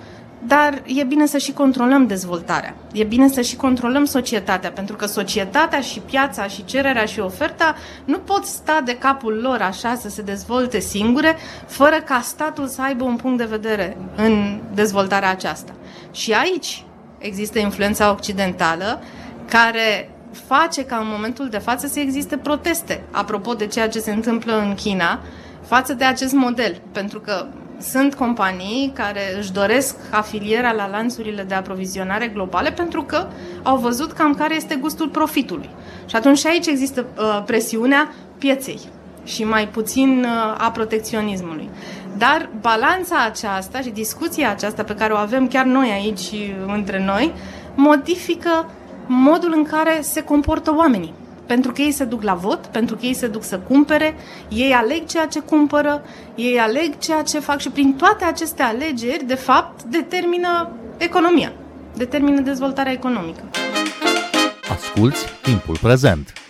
dar 0.47 0.83
e 0.87 1.05
bine 1.05 1.27
să 1.27 1.39
și 1.39 1.53
controlăm 1.53 2.07
dezvoltarea. 2.07 2.75
E 2.93 3.05
bine 3.05 3.29
să 3.29 3.41
și 3.41 3.57
controlăm 3.57 4.05
societatea, 4.05 4.71
pentru 4.71 4.97
că 4.97 5.07
societatea 5.07 5.81
și 5.81 6.01
piața 6.01 6.47
și 6.47 6.65
cererea 6.65 7.05
și 7.05 7.21
oferta 7.21 7.75
nu 8.05 8.19
pot 8.19 8.45
sta 8.45 8.81
de 8.85 8.97
capul 8.97 9.41
lor 9.43 9.61
așa 9.61 9.95
să 9.95 10.09
se 10.09 10.23
dezvolte 10.23 10.79
singure, 10.79 11.37
fără 11.67 11.97
ca 12.05 12.21
statul 12.21 12.67
să 12.67 12.83
aibă 12.83 13.05
un 13.05 13.17
punct 13.17 13.39
de 13.39 13.45
vedere 13.45 13.97
în 14.17 14.61
dezvoltarea 14.75 15.31
aceasta. 15.31 15.73
Și 16.13 16.33
aici 16.33 16.85
există 17.19 17.59
influența 17.59 18.11
occidentală 18.11 19.03
care 19.49 20.11
face 20.47 20.85
ca 20.85 20.97
în 20.97 21.07
momentul 21.11 21.49
de 21.49 21.59
față 21.59 21.87
să 21.87 22.01
existe 22.01 22.37
proteste 22.37 23.05
apropo 23.11 23.55
de 23.55 23.67
ceea 23.67 23.89
ce 23.89 23.99
se 23.99 24.13
întâmplă 24.13 24.59
în 24.59 24.75
China 24.75 25.21
față 25.67 25.95
de 25.95 26.05
acest 26.05 26.33
model. 26.33 26.81
Pentru 26.93 27.21
că 27.21 27.47
sunt 27.81 28.15
companii 28.15 28.93
care 28.95 29.21
își 29.39 29.53
doresc 29.53 29.97
afilierea 30.11 30.73
la 30.73 30.89
lanțurile 30.89 31.43
de 31.43 31.55
aprovizionare 31.55 32.27
globale 32.27 32.71
pentru 32.71 33.03
că 33.03 33.27
au 33.63 33.77
văzut 33.77 34.13
cam 34.13 34.35
care 34.35 34.55
este 34.55 34.75
gustul 34.75 35.09
profitului. 35.09 35.71
Și 36.07 36.17
atunci 36.17 36.39
și 36.39 36.47
aici 36.47 36.67
există 36.67 37.07
uh, 37.19 37.43
presiunea 37.47 38.13
pieței 38.39 38.81
și 39.25 39.45
mai 39.45 39.69
puțin 39.69 40.25
uh, 40.25 40.65
a 40.65 40.71
protecționismului. 40.71 41.71
Dar 42.19 42.49
balanța 42.61 43.25
aceasta 43.25 43.81
și 43.81 43.91
discuția 43.91 44.51
aceasta 44.51 44.83
pe 44.83 44.95
care 44.95 45.13
o 45.13 45.17
avem 45.17 45.49
chiar 45.49 45.65
noi 45.65 45.91
aici 45.91 46.31
uh, 46.33 46.73
între 46.75 47.05
noi 47.05 47.33
modifică 47.75 48.71
modul 49.07 49.53
în 49.57 49.65
care 49.65 49.99
se 50.01 50.23
comportă 50.23 50.75
oamenii. 50.77 51.15
Pentru 51.49 51.73
că 51.73 51.83
ei 51.83 51.93
se 51.93 52.05
duc 52.05 52.23
la 52.23 52.35
vot, 52.35 52.67
pentru 52.67 52.97
că 52.97 53.07
ei 53.07 53.15
se 53.15 53.27
duc 53.27 53.43
să 53.45 53.59
cumpere, 53.59 54.15
ei 54.49 54.73
aleg 54.73 55.07
ceea 55.07 55.27
ce 55.27 55.41
cumpără, 55.41 56.03
ei 56.35 56.59
aleg 56.59 56.99
ceea 56.99 57.23
ce 57.23 57.39
fac 57.39 57.59
și 57.59 57.71
prin 57.71 57.95
toate 57.95 58.25
aceste 58.25 58.63
alegeri, 58.63 59.25
de 59.25 59.35
fapt, 59.35 59.83
determină 59.83 60.71
economia, 60.97 61.53
determină 61.97 62.41
dezvoltarea 62.41 62.93
economică. 62.93 63.43
Asculți 64.69 65.25
timpul 65.43 65.77
prezent! 65.83 66.48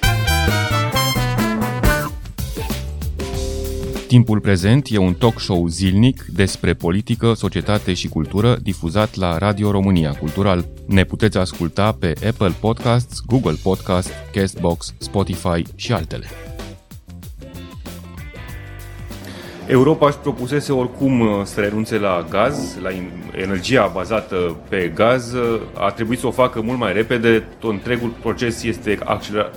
Timpul 4.09 4.41
prezent 4.41 4.87
e 4.91 4.99
un 4.99 5.15
talk 5.15 5.41
show 5.41 5.67
zilnic 5.67 6.25
despre 6.35 6.75
politică, 6.75 7.33
societate 7.33 7.95
și 7.95 8.09
cultură 8.09 8.57
difuzat 8.63 9.15
la 9.15 9.39
Radio 9.39 9.71
România 9.71 10.13
Cultural. 10.13 10.65
Ne 10.87 11.05
puteți 11.05 11.39
asculta 11.39 11.93
pe 11.93 12.13
Apple 12.29 12.55
Podcasts, 12.61 13.21
Google 13.27 13.57
Podcasts, 13.63 14.11
Castbox, 14.33 14.95
Spotify 14.99 15.63
și 15.75 15.93
altele. 15.93 16.27
Europa 19.67 20.07
își 20.07 20.17
propusese 20.17 20.73
oricum 20.73 21.21
uh, 21.21 21.29
să 21.45 21.61
renunțe 21.61 21.99
la 21.99 22.27
gaz, 22.31 22.79
la 22.83 22.89
energia 23.37 23.91
bazată 23.95 24.57
pe 24.69 24.93
gaz. 24.95 25.33
Uh, 25.33 25.61
a 25.75 25.91
trebuit 25.91 26.19
să 26.19 26.27
o 26.27 26.31
facă 26.31 26.61
mult 26.61 26.79
mai 26.79 26.93
repede. 26.93 27.45
Tot 27.59 27.71
întregul 27.71 28.09
proces 28.09 28.63
este 28.63 28.99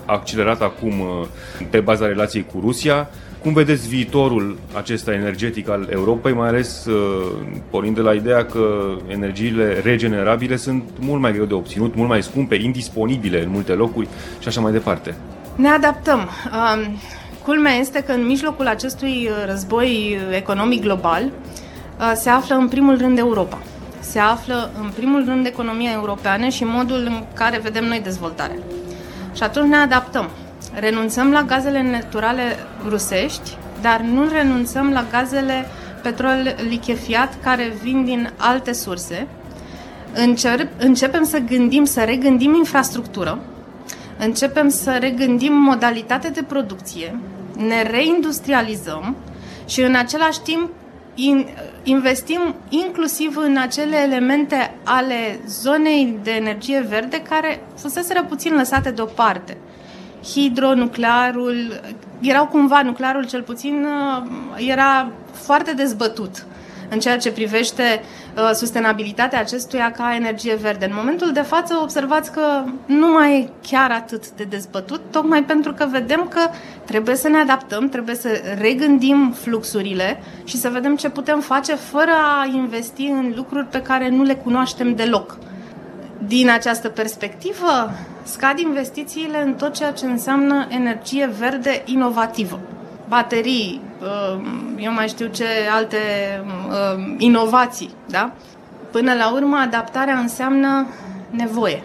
accelerat 0.06 0.62
acum 0.62 1.00
uh, 1.00 1.28
pe 1.70 1.80
baza 1.80 2.08
relației 2.08 2.46
cu 2.54 2.60
Rusia. 2.60 3.10
Cum 3.42 3.54
vedeți 3.54 3.88
viitorul 3.88 4.58
acesta 4.76 5.14
energetic 5.14 5.70
al 5.70 5.88
Europei, 5.92 6.34
mai 6.34 6.48
ales 6.48 6.86
uh, 6.86 7.32
pornind 7.70 7.96
de 7.96 8.02
la 8.02 8.14
ideea 8.14 8.46
că 8.46 8.96
energiile 9.08 9.80
regenerabile 9.84 10.56
sunt 10.56 10.84
mult 11.00 11.22
mai 11.22 11.32
greu 11.32 11.46
de 11.46 11.54
obținut, 11.54 11.96
mult 11.96 12.10
mai 12.10 12.24
scumpe, 12.24 12.56
indisponibile 12.56 13.44
în 13.44 13.50
multe 13.50 13.74
locuri 13.74 14.08
și 14.40 14.48
așa 14.48 14.62
mai 14.62 14.72
departe? 14.72 15.16
Ne 15.56 15.68
adaptăm. 15.68 16.20
Um, 16.20 16.98
culmea 17.44 17.74
este 17.74 18.04
că 18.04 18.12
în 18.12 18.26
mijlocul 18.26 18.68
acestui 18.68 19.30
uh, 19.30 19.46
război 19.48 20.20
economic 20.32 20.82
global 20.82 21.24
uh, 21.24 22.12
se 22.16 22.30
află 22.30 22.56
în 22.56 22.68
primul 22.68 22.98
rând 22.98 23.18
Europa. 23.18 23.60
Se 24.00 24.20
află 24.20 24.72
în 24.82 24.92
primul 24.96 25.26
rând 25.26 25.46
economia 25.46 25.92
europeană 25.94 26.48
și 26.48 26.64
modul 26.64 27.04
în 27.06 27.24
care 27.34 27.60
vedem 27.64 27.86
noi 27.86 28.00
dezvoltarea. 28.04 28.58
Și 29.36 29.44
atunci 29.44 29.70
ne 29.70 29.78
adaptăm 29.78 30.30
renunțăm 30.74 31.32
la 31.32 31.44
gazele 31.44 31.92
naturale 31.92 32.44
rusești, 32.88 33.58
dar 33.82 34.00
nu 34.00 34.28
renunțăm 34.28 34.92
la 34.92 35.06
gazele 35.12 35.66
petrol 36.04 36.56
lichefiat 36.70 37.38
care 37.44 37.74
vin 37.82 38.06
din 38.06 38.32
alte 38.38 38.74
surse. 38.74 39.28
Începem 40.78 41.24
să 41.24 41.38
gândim, 41.38 41.86
să 41.86 42.04
regândim 42.04 42.54
infrastructură, 42.56 43.40
începem 44.18 44.70
să 44.70 44.98
regândim 45.00 45.54
modalitatea 45.54 46.30
de 46.30 46.44
producție, 46.44 47.20
ne 47.58 47.82
reindustrializăm 47.82 49.16
și 49.68 49.82
în 49.82 49.96
același 49.96 50.42
timp 50.42 50.70
investim 51.84 52.56
inclusiv 52.70 53.38
în 53.38 53.58
acele 53.58 53.98
elemente 53.98 54.76
ale 54.84 55.40
zonei 55.48 56.20
de 56.24 56.32
energie 56.32 56.86
verde 56.90 57.22
care 57.22 57.64
fuseseră 57.78 58.24
puțin 58.24 58.54
lăsate 58.54 58.92
deoparte 58.92 59.58
hidronuclearul, 60.24 61.82
erau 62.20 62.48
cumva, 62.48 62.82
nuclearul 62.82 63.28
cel 63.28 63.42
puțin 63.42 63.86
uh, 63.86 64.28
era 64.68 65.12
foarte 65.32 65.74
dezbătut 65.74 66.46
în 66.90 67.00
ceea 67.00 67.18
ce 67.18 67.32
privește 67.32 67.84
uh, 68.36 68.50
sustenabilitatea 68.54 69.40
acestuia 69.40 69.92
ca 69.92 70.16
energie 70.16 70.56
verde. 70.56 70.86
În 70.86 70.92
momentul 70.96 71.32
de 71.32 71.42
față 71.42 71.80
observați 71.82 72.32
că 72.32 72.64
nu 72.86 73.08
mai 73.08 73.40
e 73.40 73.50
chiar 73.68 73.92
atât 73.92 74.32
de 74.32 74.44
dezbătut, 74.44 75.02
tocmai 75.12 75.44
pentru 75.44 75.74
că 75.74 75.88
vedem 75.92 76.28
că 76.30 76.40
trebuie 76.86 77.16
să 77.16 77.28
ne 77.28 77.38
adaptăm, 77.38 77.90
trebuie 77.90 78.16
să 78.16 78.30
regândim 78.60 79.34
fluxurile 79.42 80.24
și 80.44 80.58
să 80.58 80.70
vedem 80.70 80.96
ce 80.96 81.10
putem 81.10 81.40
face 81.40 81.76
fără 81.76 82.12
a 82.12 82.50
investi 82.54 83.04
în 83.04 83.34
lucruri 83.36 83.66
pe 83.66 83.82
care 83.82 84.10
nu 84.10 84.24
le 84.24 84.36
cunoaștem 84.36 84.96
deloc. 84.96 85.38
Din 86.28 86.50
această 86.50 86.90
perspectivă, 86.90 87.92
scad 88.24 88.60
investițiile 88.60 89.42
în 89.42 89.54
tot 89.54 89.74
ceea 89.74 89.92
ce 89.92 90.06
înseamnă 90.06 90.68
energie 90.70 91.30
verde 91.40 91.82
inovativă. 91.86 92.60
Baterii, 93.08 93.82
uh, 94.02 94.42
eu 94.78 94.92
mai 94.94 95.08
știu 95.08 95.28
ce 95.28 95.46
alte 95.72 95.98
uh, 96.68 97.16
inovații, 97.18 97.90
da? 98.10 98.32
Până 98.92 99.14
la 99.14 99.34
urmă, 99.34 99.58
adaptarea 99.58 100.18
înseamnă 100.18 100.88
nevoie. 101.30 101.84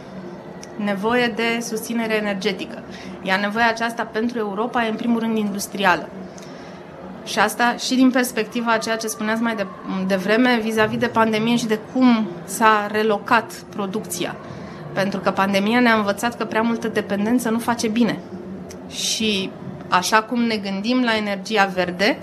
Nevoie 0.77 1.33
de 1.37 1.59
susținere 1.61 2.15
energetică. 2.15 2.83
Iar 3.23 3.39
nevoia 3.39 3.69
aceasta 3.69 4.03
pentru 4.13 4.39
Europa 4.39 4.87
e 4.87 4.91
în 4.91 4.97
primul 4.97 5.21
rând 5.21 5.37
industrială. 5.37 6.09
Și 7.27 7.39
asta 7.39 7.75
și 7.79 7.95
din 7.95 8.11
perspectiva 8.11 8.73
a 8.73 8.79
ceea 8.79 8.97
ce 8.97 9.07
spuneați 9.07 9.43
mai 9.43 9.55
de, 9.57 9.67
devreme 10.07 10.61
vis-a-vis 10.63 10.99
de 10.99 11.07
pandemie 11.07 11.57
și 11.57 11.67
de 11.67 11.79
cum 11.93 12.29
s-a 12.45 12.89
relocat 12.93 13.53
producția. 13.53 14.37
Pentru 14.93 15.21
că 15.21 15.31
pandemia 15.31 15.81
ne-a 15.81 15.95
învățat 15.95 16.37
că 16.37 16.45
prea 16.45 16.63
multă 16.63 16.89
dependență 16.89 17.51
nu 17.51 17.59
face 17.59 17.89
bine. 17.89 18.19
Și 18.91 19.51
așa 19.89 20.23
cum 20.23 20.43
ne 20.43 20.57
gândim 20.57 21.03
la 21.05 21.17
energia 21.17 21.71
verde, 21.75 22.19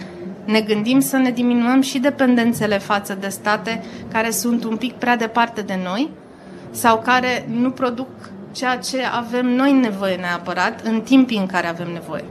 ne 0.45 0.61
gândim 0.61 0.99
să 0.99 1.17
ne 1.17 1.31
diminuăm 1.31 1.81
și 1.81 1.99
dependențele 1.99 2.77
față 2.77 3.17
de 3.19 3.27
state 3.27 3.83
care 4.11 4.29
sunt 4.29 4.63
un 4.63 4.77
pic 4.77 4.93
prea 4.93 5.15
departe 5.15 5.61
de 5.61 5.79
noi 5.83 6.09
sau 6.71 7.01
care 7.01 7.45
nu 7.49 7.71
produc 7.71 8.09
ceea 8.51 8.77
ce 8.77 8.97
avem 9.11 9.45
noi 9.45 9.71
nevoie 9.71 10.15
neapărat 10.15 10.81
în 10.81 11.01
timpii 11.01 11.37
în 11.37 11.45
care 11.45 11.67
avem 11.67 11.91
nevoie. 11.91 12.23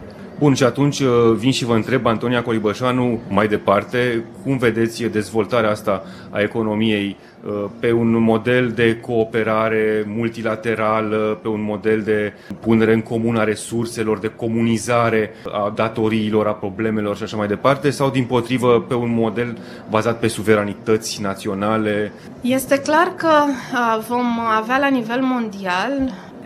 Bun, 0.42 0.54
și 0.54 0.64
atunci 0.64 1.00
uh, 1.00 1.32
vin 1.36 1.50
și 1.50 1.64
vă 1.64 1.74
întreb, 1.74 2.06
Antonia 2.06 2.42
Colibășanu, 2.42 3.20
mai 3.28 3.48
departe, 3.48 4.24
cum 4.42 4.56
vedeți 4.56 5.02
dezvoltarea 5.02 5.70
asta 5.70 6.02
a 6.30 6.40
economiei 6.40 7.16
uh, 7.46 7.64
pe 7.80 7.92
un 7.92 8.22
model 8.22 8.68
de 8.68 9.00
cooperare 9.00 10.04
multilaterală, 10.06 11.38
pe 11.42 11.48
un 11.48 11.62
model 11.62 12.00
de 12.00 12.32
punere 12.60 12.92
în 12.92 13.00
comun 13.00 13.36
a 13.36 13.44
resurselor, 13.44 14.18
de 14.18 14.28
comunizare 14.28 15.34
a 15.52 15.72
datoriilor, 15.74 16.46
a 16.46 16.52
problemelor 16.52 17.16
și 17.16 17.22
așa 17.22 17.36
mai 17.36 17.46
departe, 17.46 17.90
sau 17.90 18.10
din 18.10 18.24
potrivă 18.24 18.84
pe 18.88 18.94
un 18.94 19.14
model 19.14 19.58
bazat 19.90 20.18
pe 20.18 20.28
suveranități 20.28 21.20
naționale? 21.20 22.12
Este 22.40 22.78
clar 22.78 23.12
că 23.16 23.32
uh, 23.46 24.04
vom 24.08 24.40
avea 24.56 24.78
la 24.78 24.88
nivel 24.88 25.20
mondial 25.20 25.92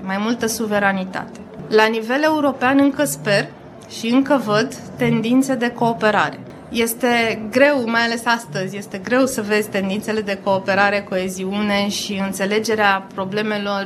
mai 0.03 0.17
multă 0.21 0.47
suveranitate. 0.47 1.41
La 1.69 1.87
nivel 1.87 2.21
european 2.23 2.79
încă 2.83 3.05
sper 3.05 3.49
și 3.89 4.07
încă 4.07 4.43
văd 4.45 4.75
tendințe 4.97 5.55
de 5.55 5.71
cooperare. 5.71 6.41
Este 6.69 7.43
greu, 7.51 7.83
mai 7.87 8.01
ales 8.01 8.27
astăzi, 8.27 8.77
este 8.77 8.99
greu 8.99 9.27
să 9.27 9.43
vezi 9.43 9.69
tendințele 9.69 10.21
de 10.21 10.39
cooperare, 10.45 11.07
coeziune 11.09 11.89
și 11.89 12.23
înțelegerea 12.25 13.07
problemelor 13.15 13.85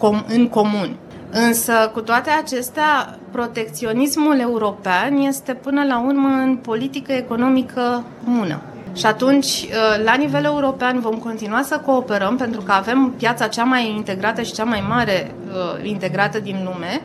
uh, 0.00 0.22
în 0.28 0.48
comun. 0.48 0.96
Însă, 1.30 1.90
cu 1.92 2.00
toate 2.00 2.30
acestea, 2.30 3.18
protecționismul 3.30 4.38
european 4.38 5.16
este 5.16 5.54
până 5.54 5.84
la 5.84 6.04
urmă 6.06 6.28
în 6.28 6.56
politică 6.56 7.12
economică 7.12 8.04
comună. 8.24 8.60
Și 8.96 9.06
atunci, 9.06 9.46
uh, 9.46 10.04
la 10.04 10.14
nivel 10.14 10.44
european, 10.44 11.00
vom 11.00 11.14
continua 11.14 11.62
să 11.62 11.78
cooperăm 11.78 12.36
pentru 12.36 12.60
că 12.60 12.72
avem 12.72 13.14
piața 13.16 13.46
cea 13.46 13.64
mai 13.64 13.92
integrată 13.96 14.42
și 14.42 14.52
cea 14.52 14.64
mai 14.64 14.84
mare 14.88 15.34
uh, 15.46 15.88
integrată 15.88 16.38
din 16.38 16.56
lume 16.64 17.02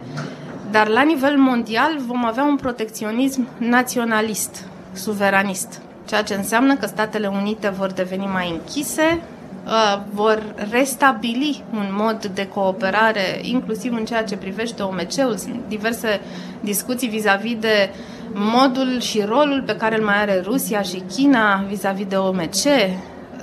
dar 0.71 0.87
la 0.87 1.01
nivel 1.01 1.37
mondial 1.37 1.97
vom 2.05 2.25
avea 2.25 2.43
un 2.43 2.55
protecționism 2.55 3.47
naționalist, 3.57 4.65
suveranist, 4.93 5.81
ceea 6.07 6.23
ce 6.23 6.33
înseamnă 6.33 6.75
că 6.75 6.85
Statele 6.85 7.27
Unite 7.27 7.69
vor 7.69 7.91
deveni 7.91 8.25
mai 8.25 8.49
închise, 8.51 9.21
uh, 9.65 10.01
vor 10.13 10.43
restabili 10.71 11.63
un 11.73 11.87
mod 11.91 12.25
de 12.25 12.47
cooperare, 12.47 13.39
inclusiv 13.41 13.93
în 13.93 14.05
ceea 14.05 14.23
ce 14.23 14.37
privește 14.37 14.81
OMC-ul. 14.81 15.35
Sunt 15.37 15.59
diverse 15.67 16.21
discuții 16.61 17.07
vis-a-vis 17.07 17.57
de 17.59 17.89
modul 18.33 18.99
și 18.99 19.21
rolul 19.21 19.63
pe 19.65 19.75
care 19.75 19.97
îl 19.97 20.03
mai 20.03 20.21
are 20.21 20.41
Rusia 20.43 20.81
și 20.81 21.03
China 21.15 21.65
vis-a-vis 21.67 22.05
de 22.05 22.15
OMC. 22.15 22.63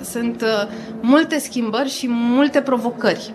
Sunt 0.02 0.42
uh, 0.42 0.68
multe 1.00 1.38
schimbări 1.38 1.88
și 1.88 2.06
multe 2.08 2.60
provocări 2.60 3.34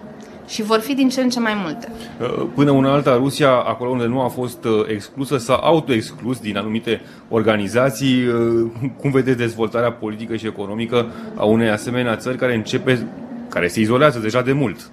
și 0.52 0.62
vor 0.62 0.80
fi 0.80 0.94
din 0.94 1.10
ce 1.10 1.22
în 1.22 1.30
ce 1.30 1.40
mai 1.40 1.54
multe. 1.64 1.92
Uh, 2.22 2.48
până 2.56 2.72
una 2.72 2.94
alta, 2.94 3.16
Rusia, 3.16 3.50
acolo 3.50 3.90
unde 3.90 4.06
nu 4.06 4.22
a 4.22 4.28
fost 4.28 4.64
uh, 4.64 4.72
exclusă, 4.88 5.38
s-a 5.38 5.54
auto-exclus 5.54 6.40
din 6.40 6.58
anumite 6.58 7.02
organizații. 7.30 8.26
Uh, 8.26 8.72
cum 9.00 9.12
vedeți 9.12 9.38
dezvoltarea 9.38 9.92
politică 9.92 10.36
și 10.36 10.46
economică 10.46 11.12
a 11.36 11.44
unei 11.44 11.70
asemenea 11.70 12.16
țări 12.16 12.38
care 12.38 12.56
începe, 12.56 13.08
care 13.50 13.68
se 13.68 13.80
izolează 13.80 14.20
deja 14.20 14.42
de 14.42 14.52
mult? 14.52 14.92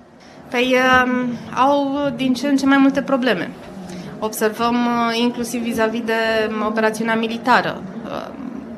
Păi 0.51 0.75
um, 1.05 1.29
au 1.55 2.13
din 2.17 2.35
ce 2.35 2.49
în 2.49 2.57
ce 2.57 2.67
mai 2.67 2.79
multe 2.79 3.03
probleme. 3.03 3.51
Observăm 4.19 4.77
inclusiv 5.23 5.63
vis-a-vis 5.63 6.03
de 6.05 6.13
operațiunea 6.67 7.15
militară. 7.15 7.83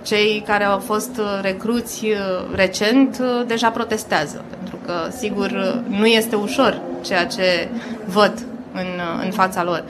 Cei 0.02 0.42
care 0.46 0.64
au 0.64 0.78
fost 0.78 1.20
recruți 1.42 2.06
recent 2.54 3.22
deja 3.46 3.68
protestează 3.68 4.44
că, 4.90 5.10
sigur, 5.16 5.82
nu 5.88 6.06
este 6.06 6.36
ușor 6.36 6.80
ceea 7.00 7.26
ce 7.26 7.68
văd 8.06 8.32
în, 8.72 9.00
în 9.24 9.30
fața 9.30 9.64
lor. 9.64 9.84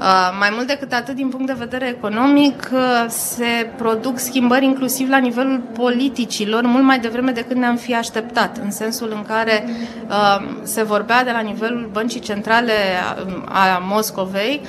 Uh, 0.00 0.06
mai 0.38 0.48
mult 0.54 0.66
decât 0.66 0.92
atât, 0.92 1.14
din 1.14 1.28
punct 1.28 1.46
de 1.46 1.54
vedere 1.58 1.88
economic, 1.88 2.70
uh, 2.72 3.04
se 3.08 3.70
produc 3.76 4.18
schimbări 4.18 4.64
inclusiv 4.64 5.08
la 5.08 5.18
nivelul 5.18 5.62
politicilor, 5.72 6.62
mult 6.62 6.84
mai 6.84 6.98
devreme 6.98 7.30
decât 7.30 7.56
ne-am 7.56 7.76
fi 7.76 7.94
așteptat, 7.94 8.60
în 8.64 8.70
sensul 8.70 9.12
în 9.14 9.22
care 9.22 9.64
uh, 10.08 10.46
se 10.62 10.82
vorbea 10.82 11.24
de 11.24 11.30
la 11.30 11.40
nivelul 11.40 11.88
băncii 11.92 12.20
centrale 12.20 12.72
a, 13.48 13.74
a 13.74 13.78
Moscovei 13.78 14.60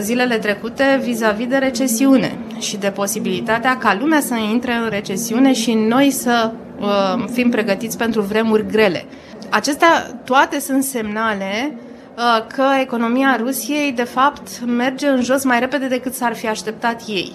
zilele 0.00 0.38
trecute 0.38 1.00
vis-a-vis 1.02 1.46
de 1.46 1.56
recesiune 1.56 2.38
și 2.58 2.76
de 2.76 2.90
posibilitatea 2.90 3.76
ca 3.76 3.96
lumea 4.00 4.20
să 4.20 4.34
intre 4.34 4.72
în 4.72 4.88
recesiune 4.88 5.52
și 5.52 5.74
noi 5.74 6.10
să 6.10 6.50
uh, 6.80 7.24
fim 7.32 7.50
pregătiți 7.50 7.96
pentru 7.96 8.20
vremuri 8.20 8.66
grele. 8.66 9.04
Acestea 9.50 10.20
toate 10.24 10.60
sunt 10.60 10.82
semnale 10.82 11.74
Uh, 12.20 12.46
că 12.46 12.64
economia 12.80 13.36
Rusiei, 13.36 13.92
de 13.92 14.02
fapt, 14.02 14.64
merge 14.66 15.08
în 15.08 15.22
jos 15.22 15.44
mai 15.44 15.58
repede 15.58 15.88
decât 15.88 16.14
s-ar 16.14 16.34
fi 16.34 16.48
așteptat 16.48 17.02
ei. 17.06 17.32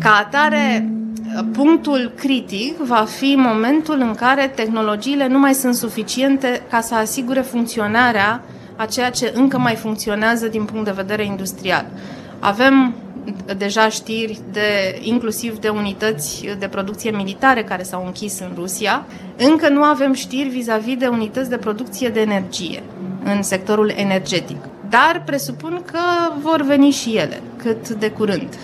Ca 0.00 0.10
atare, 0.26 0.88
punctul 1.52 2.12
critic 2.16 2.76
va 2.76 3.04
fi 3.08 3.34
momentul 3.36 4.00
în 4.00 4.14
care 4.14 4.52
tehnologiile 4.54 5.26
nu 5.26 5.38
mai 5.38 5.54
sunt 5.54 5.74
suficiente 5.74 6.62
ca 6.70 6.80
să 6.80 6.94
asigure 6.94 7.40
funcționarea 7.40 8.42
a 8.76 8.86
ceea 8.86 9.10
ce 9.10 9.32
încă 9.34 9.58
mai 9.58 9.74
funcționează 9.74 10.46
din 10.46 10.64
punct 10.64 10.84
de 10.84 10.92
vedere 10.96 11.24
industrial. 11.24 11.86
Avem 12.38 12.94
deja 13.56 13.88
știri 13.88 14.38
de 14.52 15.00
inclusiv 15.00 15.58
de 15.58 15.68
unități 15.68 16.44
de 16.58 16.68
producție 16.68 17.10
militare 17.10 17.64
care 17.64 17.82
s-au 17.82 18.04
închis 18.06 18.38
în 18.38 18.50
Rusia. 18.54 19.04
Încă 19.36 19.68
nu 19.68 19.82
avem 19.82 20.12
știri 20.12 20.48
vis-a-vis 20.48 20.96
de 20.96 21.06
unități 21.06 21.50
de 21.50 21.56
producție 21.56 22.08
de 22.08 22.20
energie 22.20 22.82
în 23.24 23.42
sectorul 23.42 23.92
energetic. 23.96 24.56
Dar 24.88 25.22
presupun 25.26 25.82
că 25.92 26.00
vor 26.40 26.62
veni 26.62 26.90
și 26.90 27.16
ele 27.16 27.42
cât 27.56 27.88
de 27.88 28.10
curând. 28.10 28.58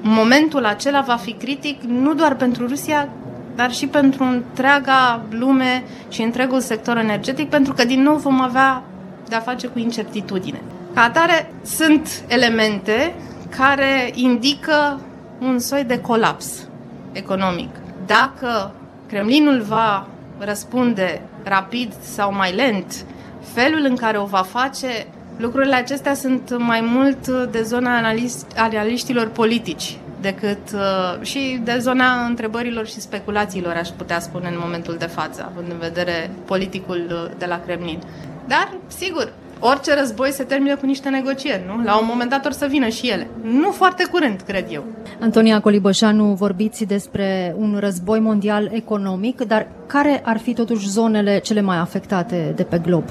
Momentul 0.00 0.64
acela 0.64 1.00
va 1.00 1.16
fi 1.16 1.32
critic 1.32 1.82
nu 1.82 2.14
doar 2.14 2.36
pentru 2.36 2.66
Rusia, 2.66 3.08
dar 3.54 3.72
și 3.72 3.86
pentru 3.86 4.24
întreaga 4.24 5.22
lume 5.30 5.84
și 6.08 6.22
întregul 6.22 6.60
sector 6.60 6.96
energetic, 6.96 7.48
pentru 7.48 7.72
că 7.72 7.84
din 7.84 8.02
nou 8.02 8.16
vom 8.16 8.40
avea 8.40 8.82
de-a 9.28 9.40
face 9.40 9.66
cu 9.66 9.78
incertitudine. 9.78 10.60
Ca 10.94 11.02
atare, 11.02 11.52
sunt 11.64 12.08
elemente 12.26 13.14
care 13.56 14.10
indică 14.14 15.00
un 15.40 15.58
soi 15.58 15.84
de 15.84 16.00
colaps 16.00 16.68
economic. 17.12 17.68
Dacă 18.06 18.74
Kremlinul 19.06 19.60
va 19.60 20.06
răspunde 20.38 21.22
rapid 21.44 21.92
sau 22.00 22.34
mai 22.34 22.54
lent, 22.54 23.04
felul 23.52 23.84
în 23.88 23.96
care 23.96 24.18
o 24.18 24.24
va 24.24 24.42
face, 24.42 25.06
lucrurile 25.36 25.74
acestea 25.74 26.14
sunt 26.14 26.58
mai 26.58 26.80
mult 26.80 27.28
de 27.50 27.62
zona 27.62 27.96
analist, 27.96 28.46
analiștilor 28.56 29.28
politici 29.28 29.98
decât 30.20 30.72
uh, 30.74 31.22
și 31.22 31.60
de 31.64 31.78
zona 31.78 32.24
întrebărilor 32.24 32.86
și 32.86 33.00
speculațiilor, 33.00 33.74
aș 33.74 33.88
putea 33.88 34.20
spune 34.20 34.48
în 34.48 34.58
momentul 34.60 34.96
de 34.98 35.06
față, 35.06 35.50
având 35.50 35.70
în 35.70 35.78
vedere 35.78 36.30
politicul 36.44 37.06
uh, 37.10 37.30
de 37.38 37.46
la 37.46 37.60
Kremlin. 37.60 37.98
Dar, 38.46 38.72
sigur, 38.86 39.32
orice 39.60 39.94
război 39.94 40.32
se 40.32 40.42
termină 40.42 40.76
cu 40.76 40.86
niște 40.86 41.08
negocieri, 41.08 41.62
nu? 41.66 41.82
La 41.84 41.98
un 41.98 42.06
moment 42.08 42.30
dat 42.30 42.46
or 42.46 42.52
să 42.52 42.66
vină 42.66 42.88
și 42.88 43.08
ele. 43.08 43.26
Nu 43.42 43.70
foarte 43.70 44.04
curând, 44.10 44.40
cred 44.46 44.66
eu. 44.70 44.84
Antonia 45.20 45.60
Colibășanu, 45.60 46.24
vorbiți 46.24 46.84
despre 46.84 47.54
un 47.58 47.76
război 47.80 48.20
mondial 48.20 48.70
economic, 48.72 49.40
dar 49.40 49.66
care 49.86 50.22
ar 50.24 50.38
fi 50.38 50.54
totuși 50.54 50.88
zonele 50.88 51.38
cele 51.38 51.60
mai 51.60 51.76
afectate 51.76 52.52
de 52.56 52.62
pe 52.62 52.78
glob? 52.78 53.04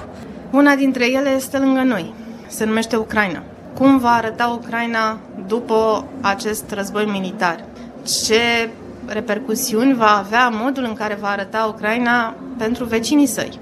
Una 0.52 0.76
dintre 0.76 1.12
ele 1.12 1.30
este 1.30 1.58
lângă 1.58 1.82
noi. 1.82 2.14
Se 2.48 2.66
numește 2.66 2.96
Ucraina. 2.96 3.44
Cum 3.78 3.98
va 3.98 4.10
arăta 4.10 4.60
Ucraina 4.62 5.20
după 5.48 6.06
acest 6.22 6.72
război 6.72 7.06
militar? 7.06 7.64
Ce 8.24 8.70
repercusiuni 9.06 9.94
va 9.94 10.18
avea 10.18 10.50
modul 10.50 10.84
în 10.84 10.94
care 10.94 11.18
va 11.22 11.28
arăta 11.28 11.74
Ucraina 11.76 12.36
pentru 12.58 12.86
vecinii 12.86 13.26
săi? 13.26 13.60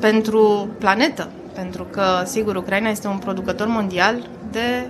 Pentru 0.00 0.68
planetă, 0.78 1.28
pentru 1.58 1.84
că, 1.90 2.22
sigur, 2.24 2.56
Ucraina 2.56 2.88
este 2.88 3.06
un 3.06 3.18
producător 3.18 3.66
mondial 3.66 4.28
de 4.50 4.86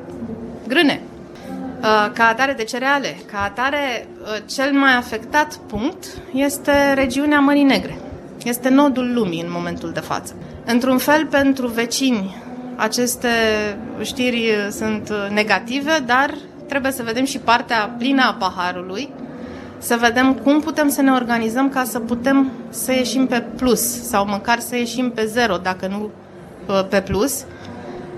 grâne, 0.67 1.01
uh, 1.01 2.11
ca 2.13 2.29
atare 2.29 2.53
de 2.53 2.65
cereale. 2.65 3.17
Ca 3.33 3.43
atare, 3.43 4.09
uh, 4.23 4.37
cel 4.47 4.73
mai 4.73 4.97
afectat 4.97 5.57
punct 5.57 6.07
este 6.33 6.93
regiunea 6.95 7.41
Mării 7.41 7.63
Negre. 7.63 7.99
Este 8.45 8.69
nodul 8.69 9.13
lumii 9.15 9.41
în 9.41 9.51
momentul 9.51 9.91
de 9.93 10.01
față. 10.01 10.35
Într-un 10.65 10.99
fel, 10.99 11.27
pentru 11.27 11.67
vecini, 11.67 12.37
aceste 12.77 13.29
știri 14.03 14.53
sunt 14.71 15.13
negative, 15.33 15.93
dar 16.07 16.35
trebuie 16.67 16.93
să 16.93 17.03
vedem 17.03 17.25
și 17.25 17.39
partea 17.39 17.95
plină 17.99 18.23
a 18.23 18.37
paharului, 18.39 19.09
să 19.79 19.97
vedem 20.01 20.35
cum 20.35 20.61
putem 20.61 20.89
să 20.89 21.03
ne 21.03 21.13
organizăm 21.13 21.69
ca 21.69 21.85
să 21.85 21.99
putem 21.99 22.51
să 22.69 22.93
ieșim 22.93 23.27
pe 23.27 23.45
plus 23.57 24.03
sau 24.09 24.27
măcar 24.27 24.59
să 24.59 24.77
ieșim 24.77 25.11
pe 25.11 25.25
zero, 25.27 25.57
dacă 25.57 25.87
nu 25.87 26.11
pe 26.89 27.01
plus, 27.01 27.45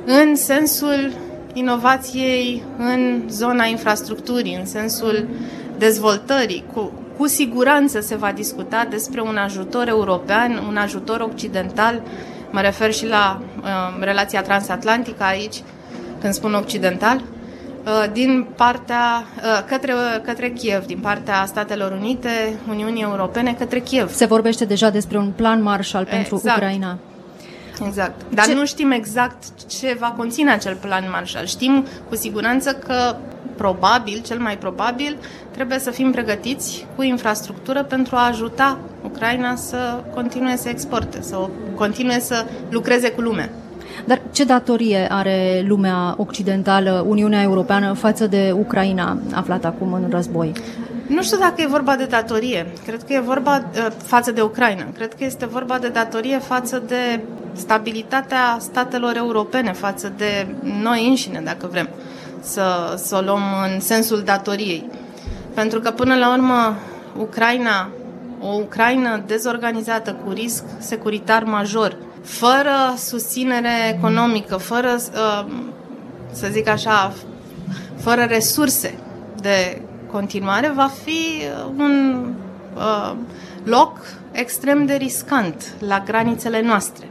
în 0.04 0.36
sensul 0.36 1.12
inovației 1.52 2.62
în 2.78 3.22
zona 3.28 3.64
infrastructurii, 3.64 4.54
în 4.54 4.66
sensul 4.66 5.28
dezvoltării. 5.78 6.64
Cu, 6.72 6.92
cu 7.16 7.26
siguranță 7.26 8.00
se 8.00 8.16
va 8.16 8.32
discuta 8.32 8.86
despre 8.90 9.20
un 9.20 9.36
ajutor 9.36 9.88
european, 9.88 10.62
un 10.68 10.76
ajutor 10.76 11.20
occidental, 11.20 12.02
mă 12.50 12.60
refer 12.60 12.92
și 12.92 13.06
la 13.06 13.42
uh, 13.60 13.66
relația 14.00 14.42
transatlantică 14.42 15.22
aici, 15.22 15.62
când 16.20 16.32
spun 16.32 16.54
occidental, 16.54 17.16
uh, 17.16 18.04
din 18.12 18.46
partea 18.56 19.24
uh, 19.36 19.64
către, 19.66 19.92
către 20.24 20.50
Kiev, 20.50 20.86
din 20.86 20.98
partea 20.98 21.44
Statelor 21.46 21.92
Unite, 21.92 22.58
Uniunii 22.68 23.02
Europene, 23.02 23.54
către 23.58 23.80
Kiev. 23.80 24.10
Se 24.12 24.24
vorbește 24.24 24.64
deja 24.64 24.90
despre 24.90 25.18
un 25.18 25.32
plan 25.36 25.62
Marshall 25.62 26.04
pentru 26.04 26.34
exact. 26.34 26.56
Ucraina. 26.56 26.98
Exact. 27.86 28.20
Dar 28.34 28.44
ce... 28.44 28.54
nu 28.54 28.66
știm 28.66 28.90
exact 28.90 29.66
ce 29.66 29.96
va 30.00 30.14
conține 30.16 30.52
acel 30.52 30.74
plan 30.74 31.04
Marshall. 31.10 31.46
Știm 31.46 31.86
cu 32.08 32.14
siguranță 32.14 32.72
că 32.72 33.16
probabil, 33.56 34.22
cel 34.26 34.38
mai 34.38 34.58
probabil, 34.58 35.16
trebuie 35.50 35.78
să 35.78 35.90
fim 35.90 36.10
pregătiți 36.10 36.86
cu 36.96 37.02
infrastructură 37.02 37.82
pentru 37.82 38.16
a 38.16 38.26
ajuta 38.26 38.78
Ucraina 39.04 39.54
să 39.54 40.00
continue 40.14 40.56
să 40.56 40.68
exporte, 40.68 41.22
să 41.22 41.48
continue 41.74 42.20
să 42.20 42.44
lucreze 42.70 43.10
cu 43.10 43.20
lumea. 43.20 43.50
Dar 44.04 44.20
ce 44.32 44.44
datorie 44.44 45.06
are 45.10 45.64
lumea 45.66 46.14
occidentală, 46.16 47.04
Uniunea 47.06 47.42
Europeană, 47.42 47.92
față 47.92 48.26
de 48.26 48.54
Ucraina 48.58 49.18
aflată 49.32 49.66
acum 49.66 49.92
în 49.92 50.06
război? 50.10 50.52
Nu 51.10 51.22
știu 51.22 51.38
dacă 51.38 51.54
e 51.60 51.66
vorba 51.66 51.96
de 51.96 52.04
datorie. 52.04 52.72
Cred 52.86 53.02
că 53.02 53.12
e 53.12 53.20
vorba 53.20 53.56
uh, 53.56 53.86
față 54.04 54.32
de 54.32 54.40
Ucraina. 54.40 54.84
Cred 54.94 55.14
că 55.14 55.24
este 55.24 55.46
vorba 55.46 55.78
de 55.78 55.88
datorie 55.88 56.38
față 56.38 56.82
de 56.86 57.20
stabilitatea 57.52 58.56
statelor 58.60 59.16
europene, 59.16 59.72
față 59.72 60.12
de 60.16 60.46
noi 60.62 61.08
înșine, 61.08 61.40
dacă 61.44 61.68
vrem 61.70 61.88
să, 62.40 62.94
să 62.96 63.16
o 63.16 63.20
luăm 63.20 63.42
în 63.72 63.80
sensul 63.80 64.22
datoriei. 64.22 64.90
Pentru 65.54 65.80
că, 65.80 65.90
până 65.90 66.16
la 66.16 66.32
urmă, 66.32 66.76
Ucraina, 67.18 67.88
o 68.40 68.54
Ucraina 68.54 69.18
dezorganizată, 69.18 70.12
cu 70.24 70.30
risc 70.32 70.64
securitar 70.78 71.44
major, 71.44 71.96
fără 72.22 72.94
susținere 72.96 73.94
economică, 73.96 74.56
fără, 74.56 74.96
uh, 75.14 75.52
să 76.32 76.48
zic 76.50 76.68
așa, 76.68 77.12
fără 77.96 78.22
resurse 78.22 78.94
de 79.40 79.82
continuare, 80.10 80.72
va 80.74 80.90
fi 81.04 81.42
un 81.76 82.24
uh, 82.76 83.12
loc 83.64 83.98
extrem 84.32 84.86
de 84.86 84.94
riscant 84.94 85.74
la 85.78 86.02
granițele 86.06 86.62
noastre. 86.62 87.08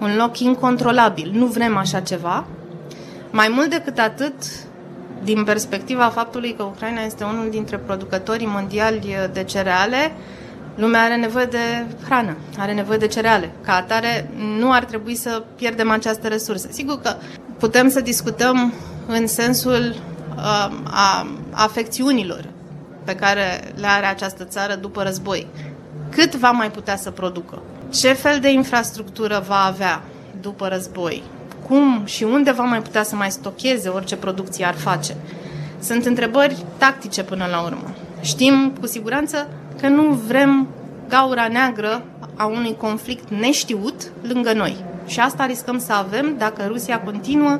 Un 0.00 0.16
loc 0.16 0.38
incontrolabil. 0.38 1.30
Nu 1.34 1.46
vrem 1.46 1.76
așa 1.76 2.00
ceva. 2.00 2.44
Mai 3.30 3.52
mult 3.54 3.70
decât 3.70 3.98
atât, 3.98 4.34
din 5.22 5.44
perspectiva 5.44 6.08
faptului 6.08 6.54
că 6.54 6.62
Ucraina 6.62 7.00
este 7.02 7.24
unul 7.24 7.50
dintre 7.50 7.76
producătorii 7.76 8.46
mondiali 8.46 9.16
de 9.32 9.44
cereale, 9.44 10.12
lumea 10.74 11.02
are 11.02 11.16
nevoie 11.16 11.44
de 11.44 11.84
hrană, 12.04 12.36
are 12.58 12.72
nevoie 12.72 12.98
de 12.98 13.06
cereale. 13.06 13.50
Ca 13.64 13.74
atare, 13.74 14.30
nu 14.58 14.72
ar 14.72 14.84
trebui 14.84 15.14
să 15.14 15.42
pierdem 15.56 15.90
această 15.90 16.28
resursă. 16.28 16.68
Sigur 16.70 17.00
că 17.00 17.14
putem 17.58 17.88
să 17.88 18.00
discutăm 18.00 18.72
în 19.06 19.26
sensul 19.26 19.94
uh, 19.94 20.15
a 20.84 21.26
afecțiunilor 21.50 22.44
pe 23.04 23.14
care 23.14 23.72
le 23.74 23.86
are 23.86 24.06
această 24.06 24.44
țară 24.44 24.74
după 24.74 25.02
război. 25.02 25.46
Cât 26.10 26.34
va 26.34 26.50
mai 26.50 26.70
putea 26.70 26.96
să 26.96 27.10
producă? 27.10 27.62
Ce 27.90 28.12
fel 28.12 28.40
de 28.40 28.50
infrastructură 28.50 29.44
va 29.46 29.64
avea 29.64 30.02
după 30.40 30.68
război? 30.68 31.22
cum 31.68 32.02
și 32.04 32.22
unde 32.22 32.50
va 32.50 32.62
mai 32.62 32.82
putea 32.82 33.02
să 33.02 33.16
mai 33.16 33.30
stocheze 33.30 33.88
orice 33.88 34.16
producție 34.16 34.64
ar 34.64 34.74
face. 34.74 35.16
Sunt 35.80 36.04
întrebări 36.04 36.64
tactice 36.78 37.22
până 37.22 37.46
la 37.50 37.62
urmă. 37.62 37.94
Știm 38.20 38.72
cu 38.80 38.86
siguranță 38.86 39.48
că 39.80 39.88
nu 39.88 40.02
vrem 40.02 40.68
gaura 41.08 41.48
neagră 41.48 42.02
a 42.34 42.46
unui 42.46 42.76
conflict 42.76 43.28
neștiut 43.30 44.12
lângă 44.22 44.52
noi. 44.52 44.76
Și 45.06 45.20
asta 45.20 45.46
riscăm 45.46 45.78
să 45.78 45.92
avem 45.92 46.34
dacă 46.38 46.64
Rusia 46.66 47.00
continuă 47.00 47.58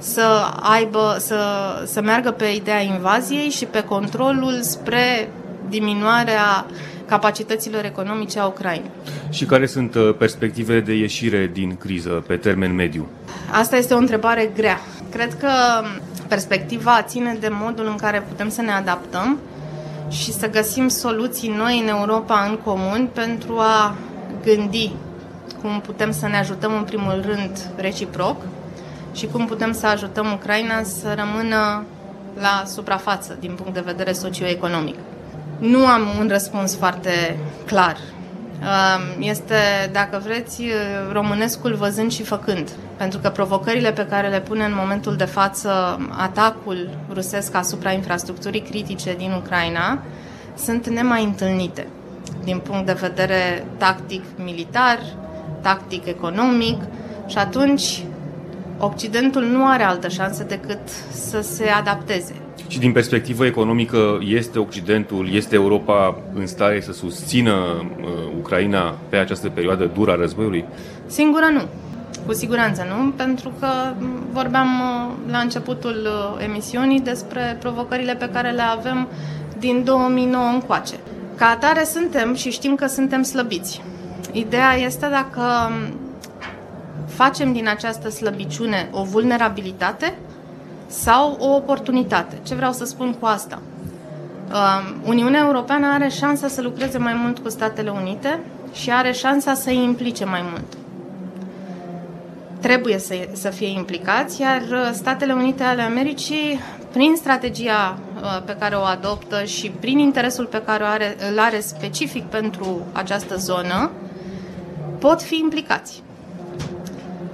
să 0.00 0.54
aibă, 0.60 1.16
să, 1.18 1.38
să 1.86 2.00
meargă 2.00 2.30
pe 2.30 2.44
ideea 2.44 2.80
invaziei 2.80 3.48
și 3.48 3.64
pe 3.64 3.82
controlul 3.82 4.58
spre 4.60 5.28
diminuarea 5.68 6.66
capacităților 7.06 7.84
economice 7.84 8.38
a 8.38 8.46
Ucrainei. 8.46 8.90
Și 9.30 9.44
care 9.44 9.66
sunt 9.66 9.94
uh, 9.94 10.14
perspectivele 10.18 10.80
de 10.80 10.92
ieșire 10.92 11.50
din 11.52 11.76
criză 11.76 12.24
pe 12.26 12.36
termen 12.36 12.74
mediu? 12.74 13.06
Asta 13.52 13.76
este 13.76 13.94
o 13.94 13.98
întrebare 13.98 14.50
grea. 14.54 14.80
Cred 15.10 15.34
că 15.34 15.50
perspectiva 16.28 17.02
ține 17.02 17.36
de 17.40 17.48
modul 17.50 17.86
în 17.86 17.96
care 17.96 18.24
putem 18.28 18.48
să 18.48 18.62
ne 18.62 18.72
adaptăm 18.72 19.38
și 20.08 20.32
să 20.32 20.50
găsim 20.50 20.88
soluții 20.88 21.48
noi 21.48 21.80
în 21.82 21.88
Europa 21.88 22.46
în 22.50 22.58
comun 22.64 23.08
pentru 23.12 23.56
a 23.58 23.94
gândi 24.44 24.92
cum 25.62 25.80
putem 25.80 26.12
să 26.12 26.26
ne 26.28 26.36
ajutăm 26.36 26.72
în 26.76 26.82
primul 26.82 27.22
rând 27.26 27.70
reciproc 27.76 28.36
și 29.12 29.26
cum 29.26 29.46
putem 29.46 29.72
să 29.72 29.86
ajutăm 29.86 30.32
Ucraina 30.32 30.82
să 30.82 31.14
rămână 31.16 31.84
la 32.40 32.62
suprafață 32.66 33.36
din 33.40 33.54
punct 33.54 33.74
de 33.74 33.82
vedere 33.84 34.12
socioeconomic. 34.12 34.96
Nu 35.58 35.86
am 35.86 36.02
un 36.18 36.28
răspuns 36.28 36.76
foarte 36.76 37.38
clar. 37.66 37.96
Este, 39.18 39.54
dacă 39.92 40.20
vreți, 40.24 40.62
românescul 41.12 41.74
văzând 41.74 42.12
și 42.12 42.22
făcând. 42.22 42.70
Pentru 42.96 43.18
că 43.18 43.28
provocările 43.28 43.92
pe 43.92 44.06
care 44.06 44.28
le 44.28 44.40
pune 44.40 44.64
în 44.64 44.74
momentul 44.74 45.16
de 45.16 45.24
față 45.24 45.98
atacul 46.16 46.90
rusesc 47.12 47.54
asupra 47.54 47.90
infrastructurii 47.92 48.60
critice 48.60 49.14
din 49.14 49.32
Ucraina 49.32 49.98
sunt 50.56 50.88
nemai 50.88 51.24
întâlnite 51.24 51.86
din 52.44 52.58
punct 52.58 52.86
de 52.86 52.92
vedere 53.00 53.66
tactic-militar, 53.76 54.98
tactic-economic 55.60 56.82
și 57.26 57.38
atunci 57.38 58.04
Occidentul 58.82 59.42
nu 59.42 59.66
are 59.66 59.82
altă 59.82 60.08
șansă 60.08 60.44
decât 60.44 60.88
să 61.10 61.40
se 61.40 61.68
adapteze. 61.68 62.34
Și 62.68 62.78
din 62.78 62.92
perspectivă 62.92 63.46
economică, 63.46 64.18
este 64.24 64.58
Occidentul, 64.58 65.32
este 65.32 65.54
Europa 65.54 66.18
în 66.34 66.46
stare 66.46 66.80
să 66.80 66.92
susțină 66.92 67.52
uh, 67.52 68.08
Ucraina 68.38 68.94
pe 69.08 69.16
această 69.16 69.48
perioadă 69.48 69.90
dură 69.94 70.10
a 70.10 70.14
războiului? 70.14 70.64
Singură 71.06 71.46
nu. 71.52 71.62
Cu 72.26 72.32
siguranță 72.32 72.86
nu, 72.88 73.10
pentru 73.10 73.52
că 73.58 73.66
vorbeam 74.32 74.66
uh, 74.66 75.30
la 75.30 75.38
începutul 75.38 75.96
uh, 76.04 76.44
emisiunii 76.44 77.00
despre 77.00 77.56
provocările 77.60 78.14
pe 78.14 78.28
care 78.32 78.50
le 78.50 78.62
avem 78.62 79.08
din 79.58 79.84
2009 79.84 80.44
încoace. 80.52 80.94
Ca 81.36 81.46
atare 81.46 81.84
suntem 81.84 82.34
și 82.34 82.50
știm 82.50 82.74
că 82.74 82.86
suntem 82.86 83.22
slăbiți. 83.22 83.82
Ideea 84.32 84.74
este 84.74 85.08
dacă 85.10 85.42
um, 85.68 85.94
facem 87.22 87.52
din 87.52 87.68
această 87.68 88.10
slăbiciune 88.10 88.88
o 88.92 89.02
vulnerabilitate 89.02 90.14
sau 90.86 91.36
o 91.40 91.54
oportunitate. 91.54 92.38
Ce 92.42 92.54
vreau 92.54 92.72
să 92.72 92.84
spun 92.84 93.14
cu 93.14 93.26
asta? 93.26 93.62
Um, 93.62 95.02
Uniunea 95.06 95.44
Europeană 95.46 95.86
are 95.86 96.08
șansa 96.08 96.48
să 96.48 96.62
lucreze 96.62 96.98
mai 96.98 97.14
mult 97.14 97.38
cu 97.38 97.48
Statele 97.48 97.90
Unite 97.90 98.40
și 98.72 98.90
are 98.90 99.12
șansa 99.12 99.54
să 99.54 99.70
îi 99.70 99.82
implice 99.82 100.24
mai 100.24 100.42
mult. 100.50 100.64
Trebuie 102.60 102.98
să, 102.98 103.14
să 103.32 103.48
fie 103.50 103.68
implicați, 103.68 104.40
iar 104.40 104.60
uh, 104.60 104.90
Statele 104.92 105.32
Unite 105.32 105.62
ale 105.62 105.82
Americii, 105.82 106.60
prin 106.92 107.14
strategia 107.16 107.98
uh, 108.22 108.42
pe 108.44 108.56
care 108.58 108.74
o 108.74 108.82
adoptă 108.82 109.44
și 109.44 109.70
prin 109.80 109.98
interesul 109.98 110.46
pe 110.46 110.62
care 110.66 110.82
o 110.82 110.86
are, 110.86 111.16
îl 111.30 111.38
are 111.38 111.60
specific 111.60 112.24
pentru 112.24 112.86
această 112.92 113.36
zonă, 113.36 113.90
pot 114.98 115.22
fi 115.22 115.38
implicați. 115.38 116.02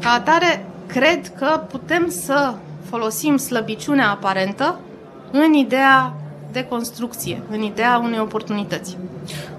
Ca 0.06 0.12
atare, 0.12 0.66
cred 0.86 1.32
că 1.38 1.60
putem 1.70 2.08
să 2.08 2.54
folosim 2.90 3.36
slăbiciunea 3.36 4.10
aparentă 4.10 4.80
în 5.30 5.52
ideea 5.52 6.14
de 6.52 6.64
construcție, 6.64 7.42
în 7.50 7.62
ideea 7.62 8.00
unei 8.04 8.18
oportunități. 8.18 8.96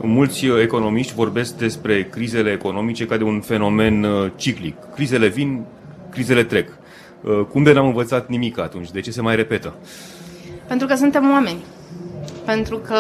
Mulți 0.02 0.46
economiști 0.46 1.14
vorbesc 1.14 1.58
despre 1.58 2.04
crizele 2.04 2.52
economice 2.52 3.06
ca 3.06 3.18
de 3.18 3.24
un 3.24 3.42
fenomen 3.42 4.04
uh, 4.04 4.32
ciclic. 4.36 4.76
Crizele 4.96 5.28
vin, 5.28 5.64
crizele 6.10 6.44
trec. 6.44 6.70
Uh, 7.22 7.46
cum 7.52 7.64
de 7.64 7.74
n-am 7.74 7.86
învățat 7.86 8.28
nimic 8.28 8.60
atunci? 8.60 8.92
De 8.92 9.00
ce 9.00 9.12
se 9.12 9.22
mai 9.22 9.36
repetă? 9.36 9.76
Pentru 10.68 10.88
că 10.88 10.96
suntem 10.96 11.30
oameni. 11.32 11.64
Pentru 12.46 12.78
că, 12.78 13.00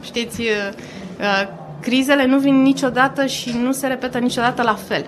știți, 0.00 0.40
uh, 0.40 1.48
crizele 1.80 2.26
nu 2.26 2.38
vin 2.38 2.62
niciodată 2.62 3.26
și 3.26 3.56
nu 3.62 3.72
se 3.72 3.86
repetă 3.86 4.18
niciodată 4.18 4.62
la 4.62 4.74
fel. 4.74 5.06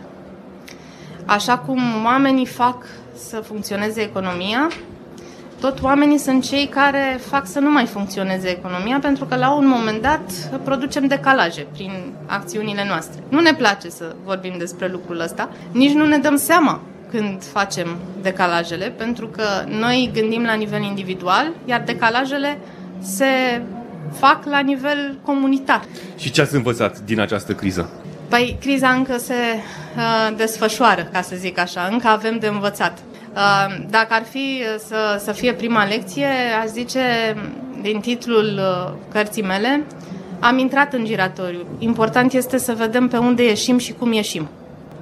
Așa 1.37 1.59
cum 1.59 1.81
oamenii 2.05 2.47
fac 2.47 2.85
să 3.29 3.37
funcționeze 3.37 4.01
economia, 4.01 4.69
tot 5.61 5.83
oamenii 5.83 6.19
sunt 6.19 6.45
cei 6.45 6.67
care 6.67 7.21
fac 7.27 7.47
să 7.47 7.59
nu 7.59 7.71
mai 7.71 7.87
funcționeze 7.87 8.49
economia, 8.49 8.99
pentru 8.99 9.25
că 9.25 9.37
la 9.37 9.53
un 9.53 9.67
moment 9.67 10.03
dat 10.03 10.21
producem 10.65 11.07
decalaje 11.07 11.67
prin 11.73 11.91
acțiunile 12.27 12.85
noastre. 12.89 13.23
Nu 13.29 13.41
ne 13.41 13.55
place 13.55 13.89
să 13.89 14.15
vorbim 14.25 14.55
despre 14.59 14.89
lucrul 14.89 15.21
ăsta, 15.21 15.51
nici 15.73 15.93
nu 15.93 16.07
ne 16.07 16.19
dăm 16.19 16.37
seama 16.37 16.81
când 17.11 17.45
facem 17.45 17.97
decalajele, 18.23 18.87
pentru 18.97 19.27
că 19.27 19.45
noi 19.79 20.11
gândim 20.15 20.43
la 20.43 20.55
nivel 20.55 20.83
individual, 20.83 21.53
iar 21.65 21.83
decalajele 21.87 22.59
se 23.01 23.63
fac 24.13 24.45
la 24.45 24.59
nivel 24.59 25.19
comunitar. 25.23 25.85
Și 26.17 26.31
ce 26.31 26.41
ați 26.41 26.55
învățat 26.55 27.01
din 27.01 27.21
această 27.21 27.55
criză? 27.55 27.91
Păi, 28.31 28.57
criza 28.61 28.89
încă 28.89 29.19
se 29.19 29.35
uh, 29.35 30.37
desfășoară, 30.37 31.09
ca 31.13 31.21
să 31.21 31.35
zic 31.37 31.59
așa, 31.59 31.89
încă 31.91 32.09
avem 32.09 32.39
de 32.39 32.47
învățat. 32.47 32.99
Uh, 33.35 33.85
dacă 33.89 34.15
ar 34.15 34.23
fi 34.31 34.63
să, 34.87 35.21
să 35.25 35.33
fie 35.33 35.53
prima 35.53 35.85
lecție, 35.85 36.29
aș 36.63 36.69
zice, 36.69 37.01
din 37.83 38.01
titlul 38.01 38.59
uh, 38.59 38.93
cărții 39.13 39.43
mele, 39.43 39.85
am 40.41 40.59
intrat 40.59 40.93
în 40.93 41.05
giratoriu. 41.05 41.67
Important 41.79 42.33
este 42.33 42.59
să 42.59 42.75
vedem 42.75 43.09
pe 43.09 43.17
unde 43.17 43.45
ieșim 43.45 43.79
și 43.79 43.93
cum 43.93 44.13
ieșim. 44.13 44.49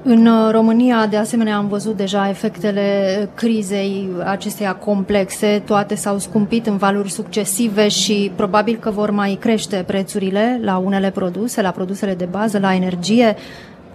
În 0.02 0.26
uh, 0.26 0.50
România, 0.50 1.06
de 1.06 1.16
asemenea, 1.16 1.56
am 1.56 1.68
văzut 1.68 1.96
deja 1.96 2.28
efectele 2.28 3.28
crizei 3.34 4.08
acesteia 4.24 4.74
complexe. 4.74 5.62
Toate 5.66 5.94
s-au 5.94 6.18
scumpit 6.18 6.66
în 6.66 6.76
valuri 6.76 7.10
succesive 7.10 7.88
și 7.88 8.32
probabil 8.36 8.76
că 8.76 8.90
vor 8.90 9.10
mai 9.10 9.36
crește 9.40 9.84
prețurile 9.86 10.60
la 10.62 10.76
unele 10.76 11.10
produse, 11.10 11.62
la 11.62 11.70
produsele 11.70 12.14
de 12.14 12.24
bază, 12.24 12.58
la 12.58 12.74
energie. 12.74 13.36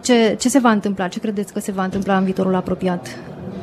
Ce, 0.01 0.35
ce 0.39 0.49
se 0.49 0.59
va 0.59 0.71
întâmpla? 0.71 1.07
Ce 1.07 1.19
credeți 1.19 1.53
că 1.53 1.59
se 1.59 1.71
va 1.71 1.83
întâmpla 1.83 2.17
în 2.17 2.23
viitorul 2.23 2.55
apropiat? 2.55 3.07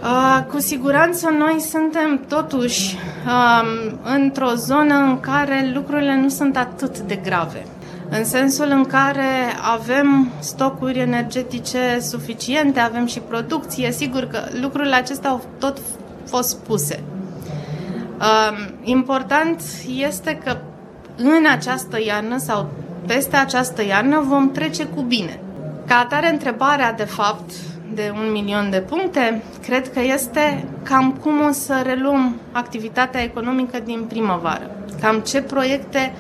Uh, 0.03 0.45
cu 0.51 0.59
siguranță 0.59 1.29
noi 1.39 1.61
suntem 1.61 2.21
totuși 2.29 2.97
uh, 3.27 3.93
într-o 4.17 4.55
zonă 4.55 4.95
în 4.95 5.21
care 5.21 5.71
lucrurile 5.75 6.21
nu 6.21 6.29
sunt 6.29 6.57
atât 6.57 6.99
de 6.99 7.21
grave 7.25 7.67
în 8.11 8.25
sensul 8.25 8.69
în 8.71 8.85
care 8.85 9.57
avem 9.73 10.29
stocuri 10.39 10.99
energetice 10.99 11.99
suficiente, 12.01 12.81
avem 12.81 13.07
și 13.07 13.21
producție, 13.21 13.93
sigur 13.93 14.25
că 14.25 14.39
lucrurile 14.61 14.95
acestea 14.95 15.31
au 15.31 15.45
tot 15.59 15.79
fost 16.27 16.59
puse. 16.59 17.03
Um, 18.21 18.75
important 18.83 19.63
este 19.97 20.41
că 20.45 20.57
în 21.17 21.47
această 21.51 21.99
iarnă 22.05 22.39
sau 22.39 22.71
peste 23.07 23.37
această 23.37 23.85
iarnă 23.85 24.21
vom 24.21 24.51
trece 24.51 24.85
cu 24.85 25.03
bine. 25.03 25.41
Ca 25.87 25.99
atare, 25.99 26.31
întrebarea, 26.31 26.93
de 26.93 27.05
fapt, 27.05 27.51
de 27.95 28.13
un 28.15 28.31
milion 28.33 28.71
de 28.71 28.81
puncte, 28.81 29.43
cred 29.63 29.93
că 29.93 30.01
este 30.01 30.65
cam 30.83 31.13
cum 31.13 31.45
o 31.49 31.53
să 31.53 31.83
reluăm 31.85 32.37
activitatea 32.53 33.23
economică 33.23 33.79
din 33.85 34.05
primăvară. 34.09 34.71
Cam 35.01 35.19
ce 35.19 35.43
proiecte 35.43 36.13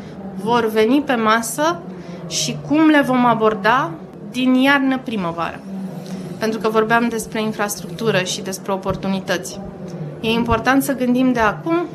vor 0.43 0.71
veni 0.71 1.03
pe 1.03 1.15
masă 1.15 1.81
și 2.29 2.57
cum 2.69 2.87
le 2.87 3.01
vom 3.01 3.25
aborda 3.25 3.91
din 4.31 4.55
iarnă-primăvară. 4.55 5.61
Pentru 6.39 6.59
că 6.59 6.69
vorbeam 6.69 7.09
despre 7.09 7.43
infrastructură 7.43 8.23
și 8.23 8.43
despre 8.43 8.73
oportunități. 8.73 9.61
E 10.21 10.31
important 10.31 10.83
să 10.83 10.95
gândim 10.95 11.33
de 11.33 11.41
acum 11.41 11.87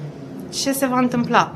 ce 0.54 0.72
se 0.72 0.86
va 0.86 0.98
întâmpla. 0.98 1.52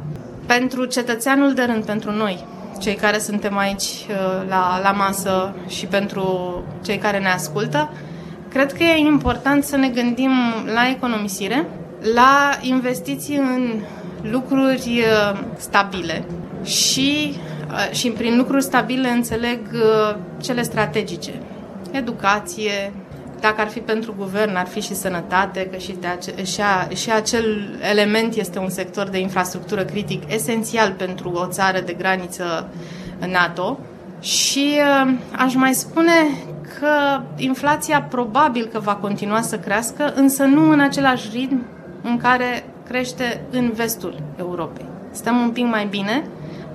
Pentru 0.45 0.85
cetățeanul 0.85 1.53
de 1.53 1.63
rând, 1.63 1.85
pentru 1.85 2.11
noi, 2.11 2.45
cei 2.79 2.95
care 2.95 3.19
suntem 3.19 3.57
aici 3.57 3.83
uh, 3.83 4.47
la, 4.49 4.79
la 4.83 4.91
masă 4.91 5.55
și 5.67 5.85
pentru 5.85 6.23
cei 6.85 6.97
care 6.97 7.19
ne 7.19 7.29
ascultă, 7.29 7.89
cred 8.49 8.73
că 8.73 8.83
e 8.83 8.97
important 8.97 9.63
să 9.63 9.75
ne 9.75 9.87
gândim 9.87 10.31
la 10.73 10.89
economisire, 10.89 11.65
la 12.13 12.57
investiții 12.61 13.37
în 13.37 13.81
lucruri 14.21 15.03
uh, 15.03 15.39
stabile 15.57 16.25
și, 16.63 17.35
uh, 17.69 17.95
și 17.95 18.09
prin 18.09 18.37
lucruri 18.37 18.63
stabile 18.63 19.09
înțeleg 19.09 19.59
uh, 19.73 20.15
cele 20.41 20.61
strategice. 20.61 21.31
Educație, 21.91 22.93
dacă 23.39 23.61
ar 23.61 23.67
fi 23.67 23.79
pentru 23.79 24.13
guvern, 24.17 24.55
ar 24.55 24.67
fi 24.67 24.81
și 24.81 24.95
sănătate, 24.95 25.65
că 25.71 25.77
și, 25.77 25.95
de 25.99 26.07
ace- 26.07 26.43
și, 26.43 26.61
a, 26.61 26.95
și 26.95 27.11
acel 27.11 27.77
element 27.91 28.35
este 28.35 28.59
un 28.59 28.69
sector 28.69 29.07
de 29.07 29.19
infrastructură 29.19 29.83
critic 29.83 30.33
esențial 30.33 30.91
pentru 30.91 31.31
o 31.31 31.45
țară 31.45 31.79
de 31.79 31.93
graniță 31.93 32.69
NATO. 33.27 33.79
Și 34.19 34.77
uh, 34.77 35.13
aș 35.37 35.53
mai 35.53 35.73
spune 35.73 36.11
că 36.79 37.21
inflația 37.37 38.01
probabil 38.01 38.65
că 38.65 38.79
va 38.79 38.95
continua 38.95 39.41
să 39.41 39.57
crească, 39.59 40.13
însă 40.15 40.43
nu 40.43 40.71
în 40.71 40.79
același 40.79 41.29
ritm 41.33 41.65
în 42.01 42.17
care 42.17 42.65
crește 42.87 43.41
în 43.51 43.71
vestul 43.71 44.21
Europei. 44.39 44.85
Stăm 45.11 45.41
un 45.41 45.49
pic 45.49 45.65
mai 45.65 45.85
bine 45.85 46.23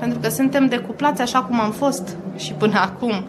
pentru 0.05 0.23
că 0.23 0.29
suntem 0.35 0.67
decuplați 0.67 1.21
așa 1.21 1.43
cum 1.43 1.61
am 1.61 1.71
fost 1.71 2.17
și 2.37 2.53
până 2.53 2.79
acum 2.79 3.25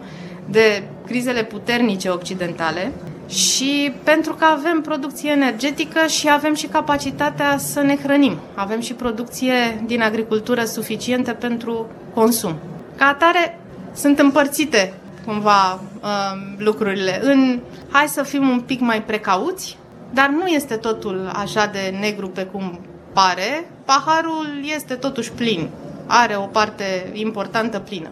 de 0.50 0.82
crizele 1.06 1.44
puternice 1.44 2.08
occidentale 2.08 2.92
și 3.28 3.92
pentru 4.02 4.32
că 4.34 4.44
avem 4.44 4.80
producție 4.80 5.30
energetică 5.30 6.06
și 6.06 6.28
avem 6.30 6.54
și 6.54 6.66
capacitatea 6.66 7.58
să 7.58 7.80
ne 7.80 7.96
hrănim. 7.96 8.38
Avem 8.54 8.80
și 8.80 8.94
producție 8.94 9.82
din 9.86 10.02
agricultură 10.02 10.64
suficientă 10.64 11.32
pentru 11.32 11.86
consum. 12.14 12.54
Ca 12.96 13.04
atare, 13.04 13.58
sunt 13.94 14.18
împărțite 14.18 14.94
cumva 15.26 15.72
uh, 15.72 16.10
lucrurile 16.58 17.20
în 17.22 17.58
hai 17.90 18.06
să 18.08 18.22
fim 18.22 18.48
un 18.48 18.60
pic 18.60 18.80
mai 18.80 19.02
precauți, 19.02 19.78
dar 20.12 20.28
nu 20.28 20.46
este 20.46 20.74
totul 20.74 21.30
așa 21.34 21.66
de 21.66 21.96
negru 22.00 22.28
pe 22.28 22.42
cum 22.44 22.80
pare. 23.12 23.70
Paharul 23.84 24.46
este 24.74 24.94
totuși 24.94 25.32
plin. 25.32 25.68
Are 26.06 26.36
o 26.36 26.46
parte 26.46 27.10
importantă 27.12 27.78
plină. 27.78 28.08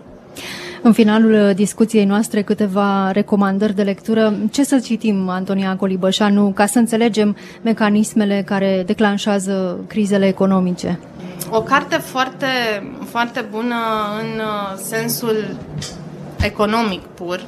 În 0.83 0.93
finalul 0.93 1.53
discuției 1.55 2.05
noastre 2.05 2.43
câteva 2.43 3.11
recomandări 3.11 3.75
de 3.75 3.83
lectură. 3.83 4.35
Ce 4.51 4.65
să 4.65 4.79
citim, 4.79 5.29
Antonia 5.29 5.77
Colibășanu, 5.77 6.53
ca 6.55 6.67
să 6.67 6.79
înțelegem 6.79 7.37
mecanismele 7.63 8.43
care 8.47 8.83
declanșează 8.87 9.85
crizele 9.87 10.27
economice? 10.27 10.99
O 11.51 11.63
carte 11.63 11.97
foarte, 11.97 12.47
foarte 13.05 13.45
bună 13.51 13.75
în 14.21 14.41
uh, 14.41 14.79
sensul 14.83 15.57
economic 16.41 17.01
pur 17.01 17.41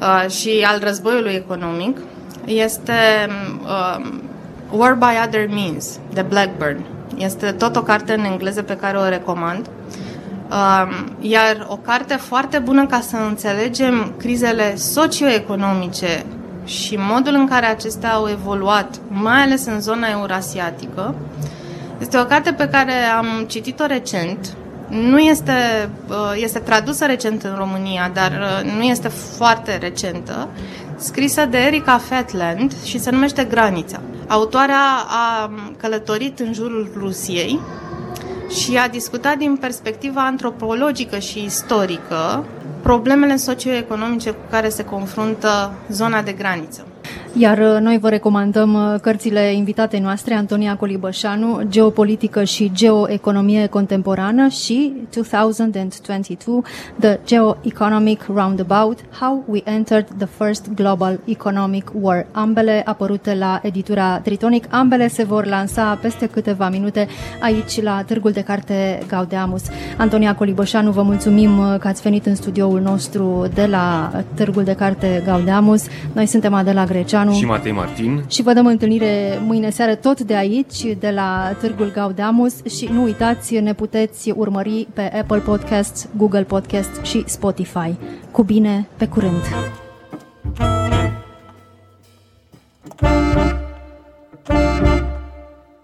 uh, 0.00 0.30
și 0.30 0.66
al 0.66 0.80
războiului 0.82 1.32
economic 1.34 1.98
este 2.44 2.92
uh, 3.62 4.06
War 4.70 4.94
by 4.94 5.26
Other 5.26 5.48
Means, 5.48 5.98
de 6.12 6.22
Blackburn. 6.22 6.84
Este 7.16 7.50
tot 7.50 7.76
o 7.76 7.82
carte 7.82 8.12
în 8.12 8.24
engleză 8.24 8.62
pe 8.62 8.76
care 8.76 8.96
o 8.96 9.08
recomand. 9.08 9.70
Um, 10.50 11.16
iar 11.20 11.66
o 11.68 11.76
carte 11.76 12.14
foarte 12.14 12.58
bună 12.58 12.86
ca 12.86 13.00
să 13.00 13.16
înțelegem 13.16 14.14
crizele 14.18 14.76
socioeconomice 14.76 16.24
și 16.64 16.96
modul 16.98 17.34
în 17.34 17.46
care 17.46 17.66
acestea 17.66 18.12
au 18.12 18.28
evoluat, 18.28 19.00
mai 19.08 19.42
ales 19.42 19.66
în 19.66 19.80
zona 19.80 20.08
eurasiatică, 20.08 21.14
este 22.00 22.18
o 22.18 22.24
carte 22.24 22.52
pe 22.52 22.68
care 22.68 22.92
am 23.16 23.44
citit-o 23.46 23.86
recent. 23.86 24.56
Nu 24.88 25.18
este, 25.18 25.88
uh, 26.08 26.32
este 26.34 26.58
tradusă 26.58 27.06
recent 27.06 27.42
în 27.42 27.54
România, 27.56 28.10
dar 28.14 28.30
uh, 28.30 28.72
nu 28.72 28.82
este 28.82 29.08
foarte 29.08 29.76
recentă, 29.76 30.48
scrisă 30.96 31.46
de 31.46 31.58
Erika 31.58 31.98
Fetland 31.98 32.72
și 32.84 32.98
se 32.98 33.10
numește 33.10 33.44
Granița. 33.44 34.00
Autoarea 34.28 34.84
a 35.06 35.50
călătorit 35.76 36.38
în 36.38 36.52
jurul 36.52 36.90
Rusiei 36.96 37.60
și 38.50 38.76
a 38.76 38.88
discutat 38.88 39.36
din 39.36 39.56
perspectiva 39.56 40.26
antropologică 40.26 41.18
și 41.18 41.44
istorică 41.44 42.44
problemele 42.82 43.36
socioeconomice 43.36 44.30
cu 44.30 44.42
care 44.50 44.68
se 44.68 44.84
confruntă 44.84 45.72
zona 45.88 46.22
de 46.22 46.32
graniță. 46.32 46.86
Iar 47.38 47.58
uh, 47.58 47.80
noi 47.80 47.98
vă 47.98 48.08
recomandăm 48.08 48.74
uh, 48.74 49.00
cărțile 49.00 49.52
invitatei 49.52 50.00
noastre, 50.00 50.34
Antonia 50.34 50.76
Colibășanu, 50.76 51.60
Geopolitică 51.68 52.44
și 52.44 52.70
Geoeconomie 52.74 53.66
Contemporană 53.66 54.48
și 54.48 54.92
2022, 55.10 56.62
The 56.98 57.18
Geoeconomic 57.26 58.26
Roundabout, 58.34 58.98
How 59.20 59.44
We 59.46 59.60
Entered 59.64 60.06
the 60.18 60.26
First 60.26 60.70
Global 60.74 61.20
Economic 61.24 61.90
War. 62.00 62.26
Ambele 62.32 62.82
apărute 62.84 63.34
la 63.34 63.60
editura 63.62 64.18
Tritonic, 64.18 64.64
ambele 64.70 65.08
se 65.08 65.24
vor 65.24 65.46
lansa 65.46 65.98
peste 66.02 66.26
câteva 66.26 66.68
minute 66.68 67.08
aici 67.40 67.82
la 67.82 68.02
Târgul 68.06 68.30
de 68.30 68.42
Carte 68.42 69.02
Gaudeamus. 69.08 69.62
Antonia 69.96 70.34
Colibășanu, 70.34 70.90
vă 70.90 71.02
mulțumim 71.02 71.58
uh, 71.58 71.74
că 71.78 71.88
ați 71.88 72.02
venit 72.02 72.26
în 72.26 72.34
studioul 72.34 72.80
nostru 72.80 73.46
de 73.54 73.66
la 73.66 74.12
Târgul 74.34 74.64
de 74.64 74.74
Carte 74.74 75.22
Gaudeamus. 75.24 75.84
Noi 76.12 76.26
suntem 76.26 76.54
Adela 76.54 76.84
Grecea 76.84 77.18
Târgoșanu 77.20 77.32
și 77.32 77.44
Matei 77.44 77.72
Martin 77.72 78.24
și 78.28 78.42
vă 78.42 78.52
dăm 78.52 78.66
întâlnire 78.66 79.38
mâine 79.46 79.70
seară 79.70 79.94
tot 79.94 80.20
de 80.20 80.36
aici, 80.36 80.82
de 80.98 81.10
la 81.10 81.56
Târgul 81.60 81.90
Gaudamus 81.92 82.64
și 82.64 82.88
nu 82.92 83.02
uitați, 83.02 83.58
ne 83.58 83.74
puteți 83.74 84.30
urmări 84.30 84.88
pe 84.92 85.12
Apple 85.20 85.38
Podcast, 85.38 86.08
Google 86.16 86.42
Podcast 86.42 87.02
și 87.02 87.22
Spotify. 87.26 87.94
Cu 88.30 88.42
bine, 88.42 88.88
pe 88.96 89.06
curând! 89.06 89.42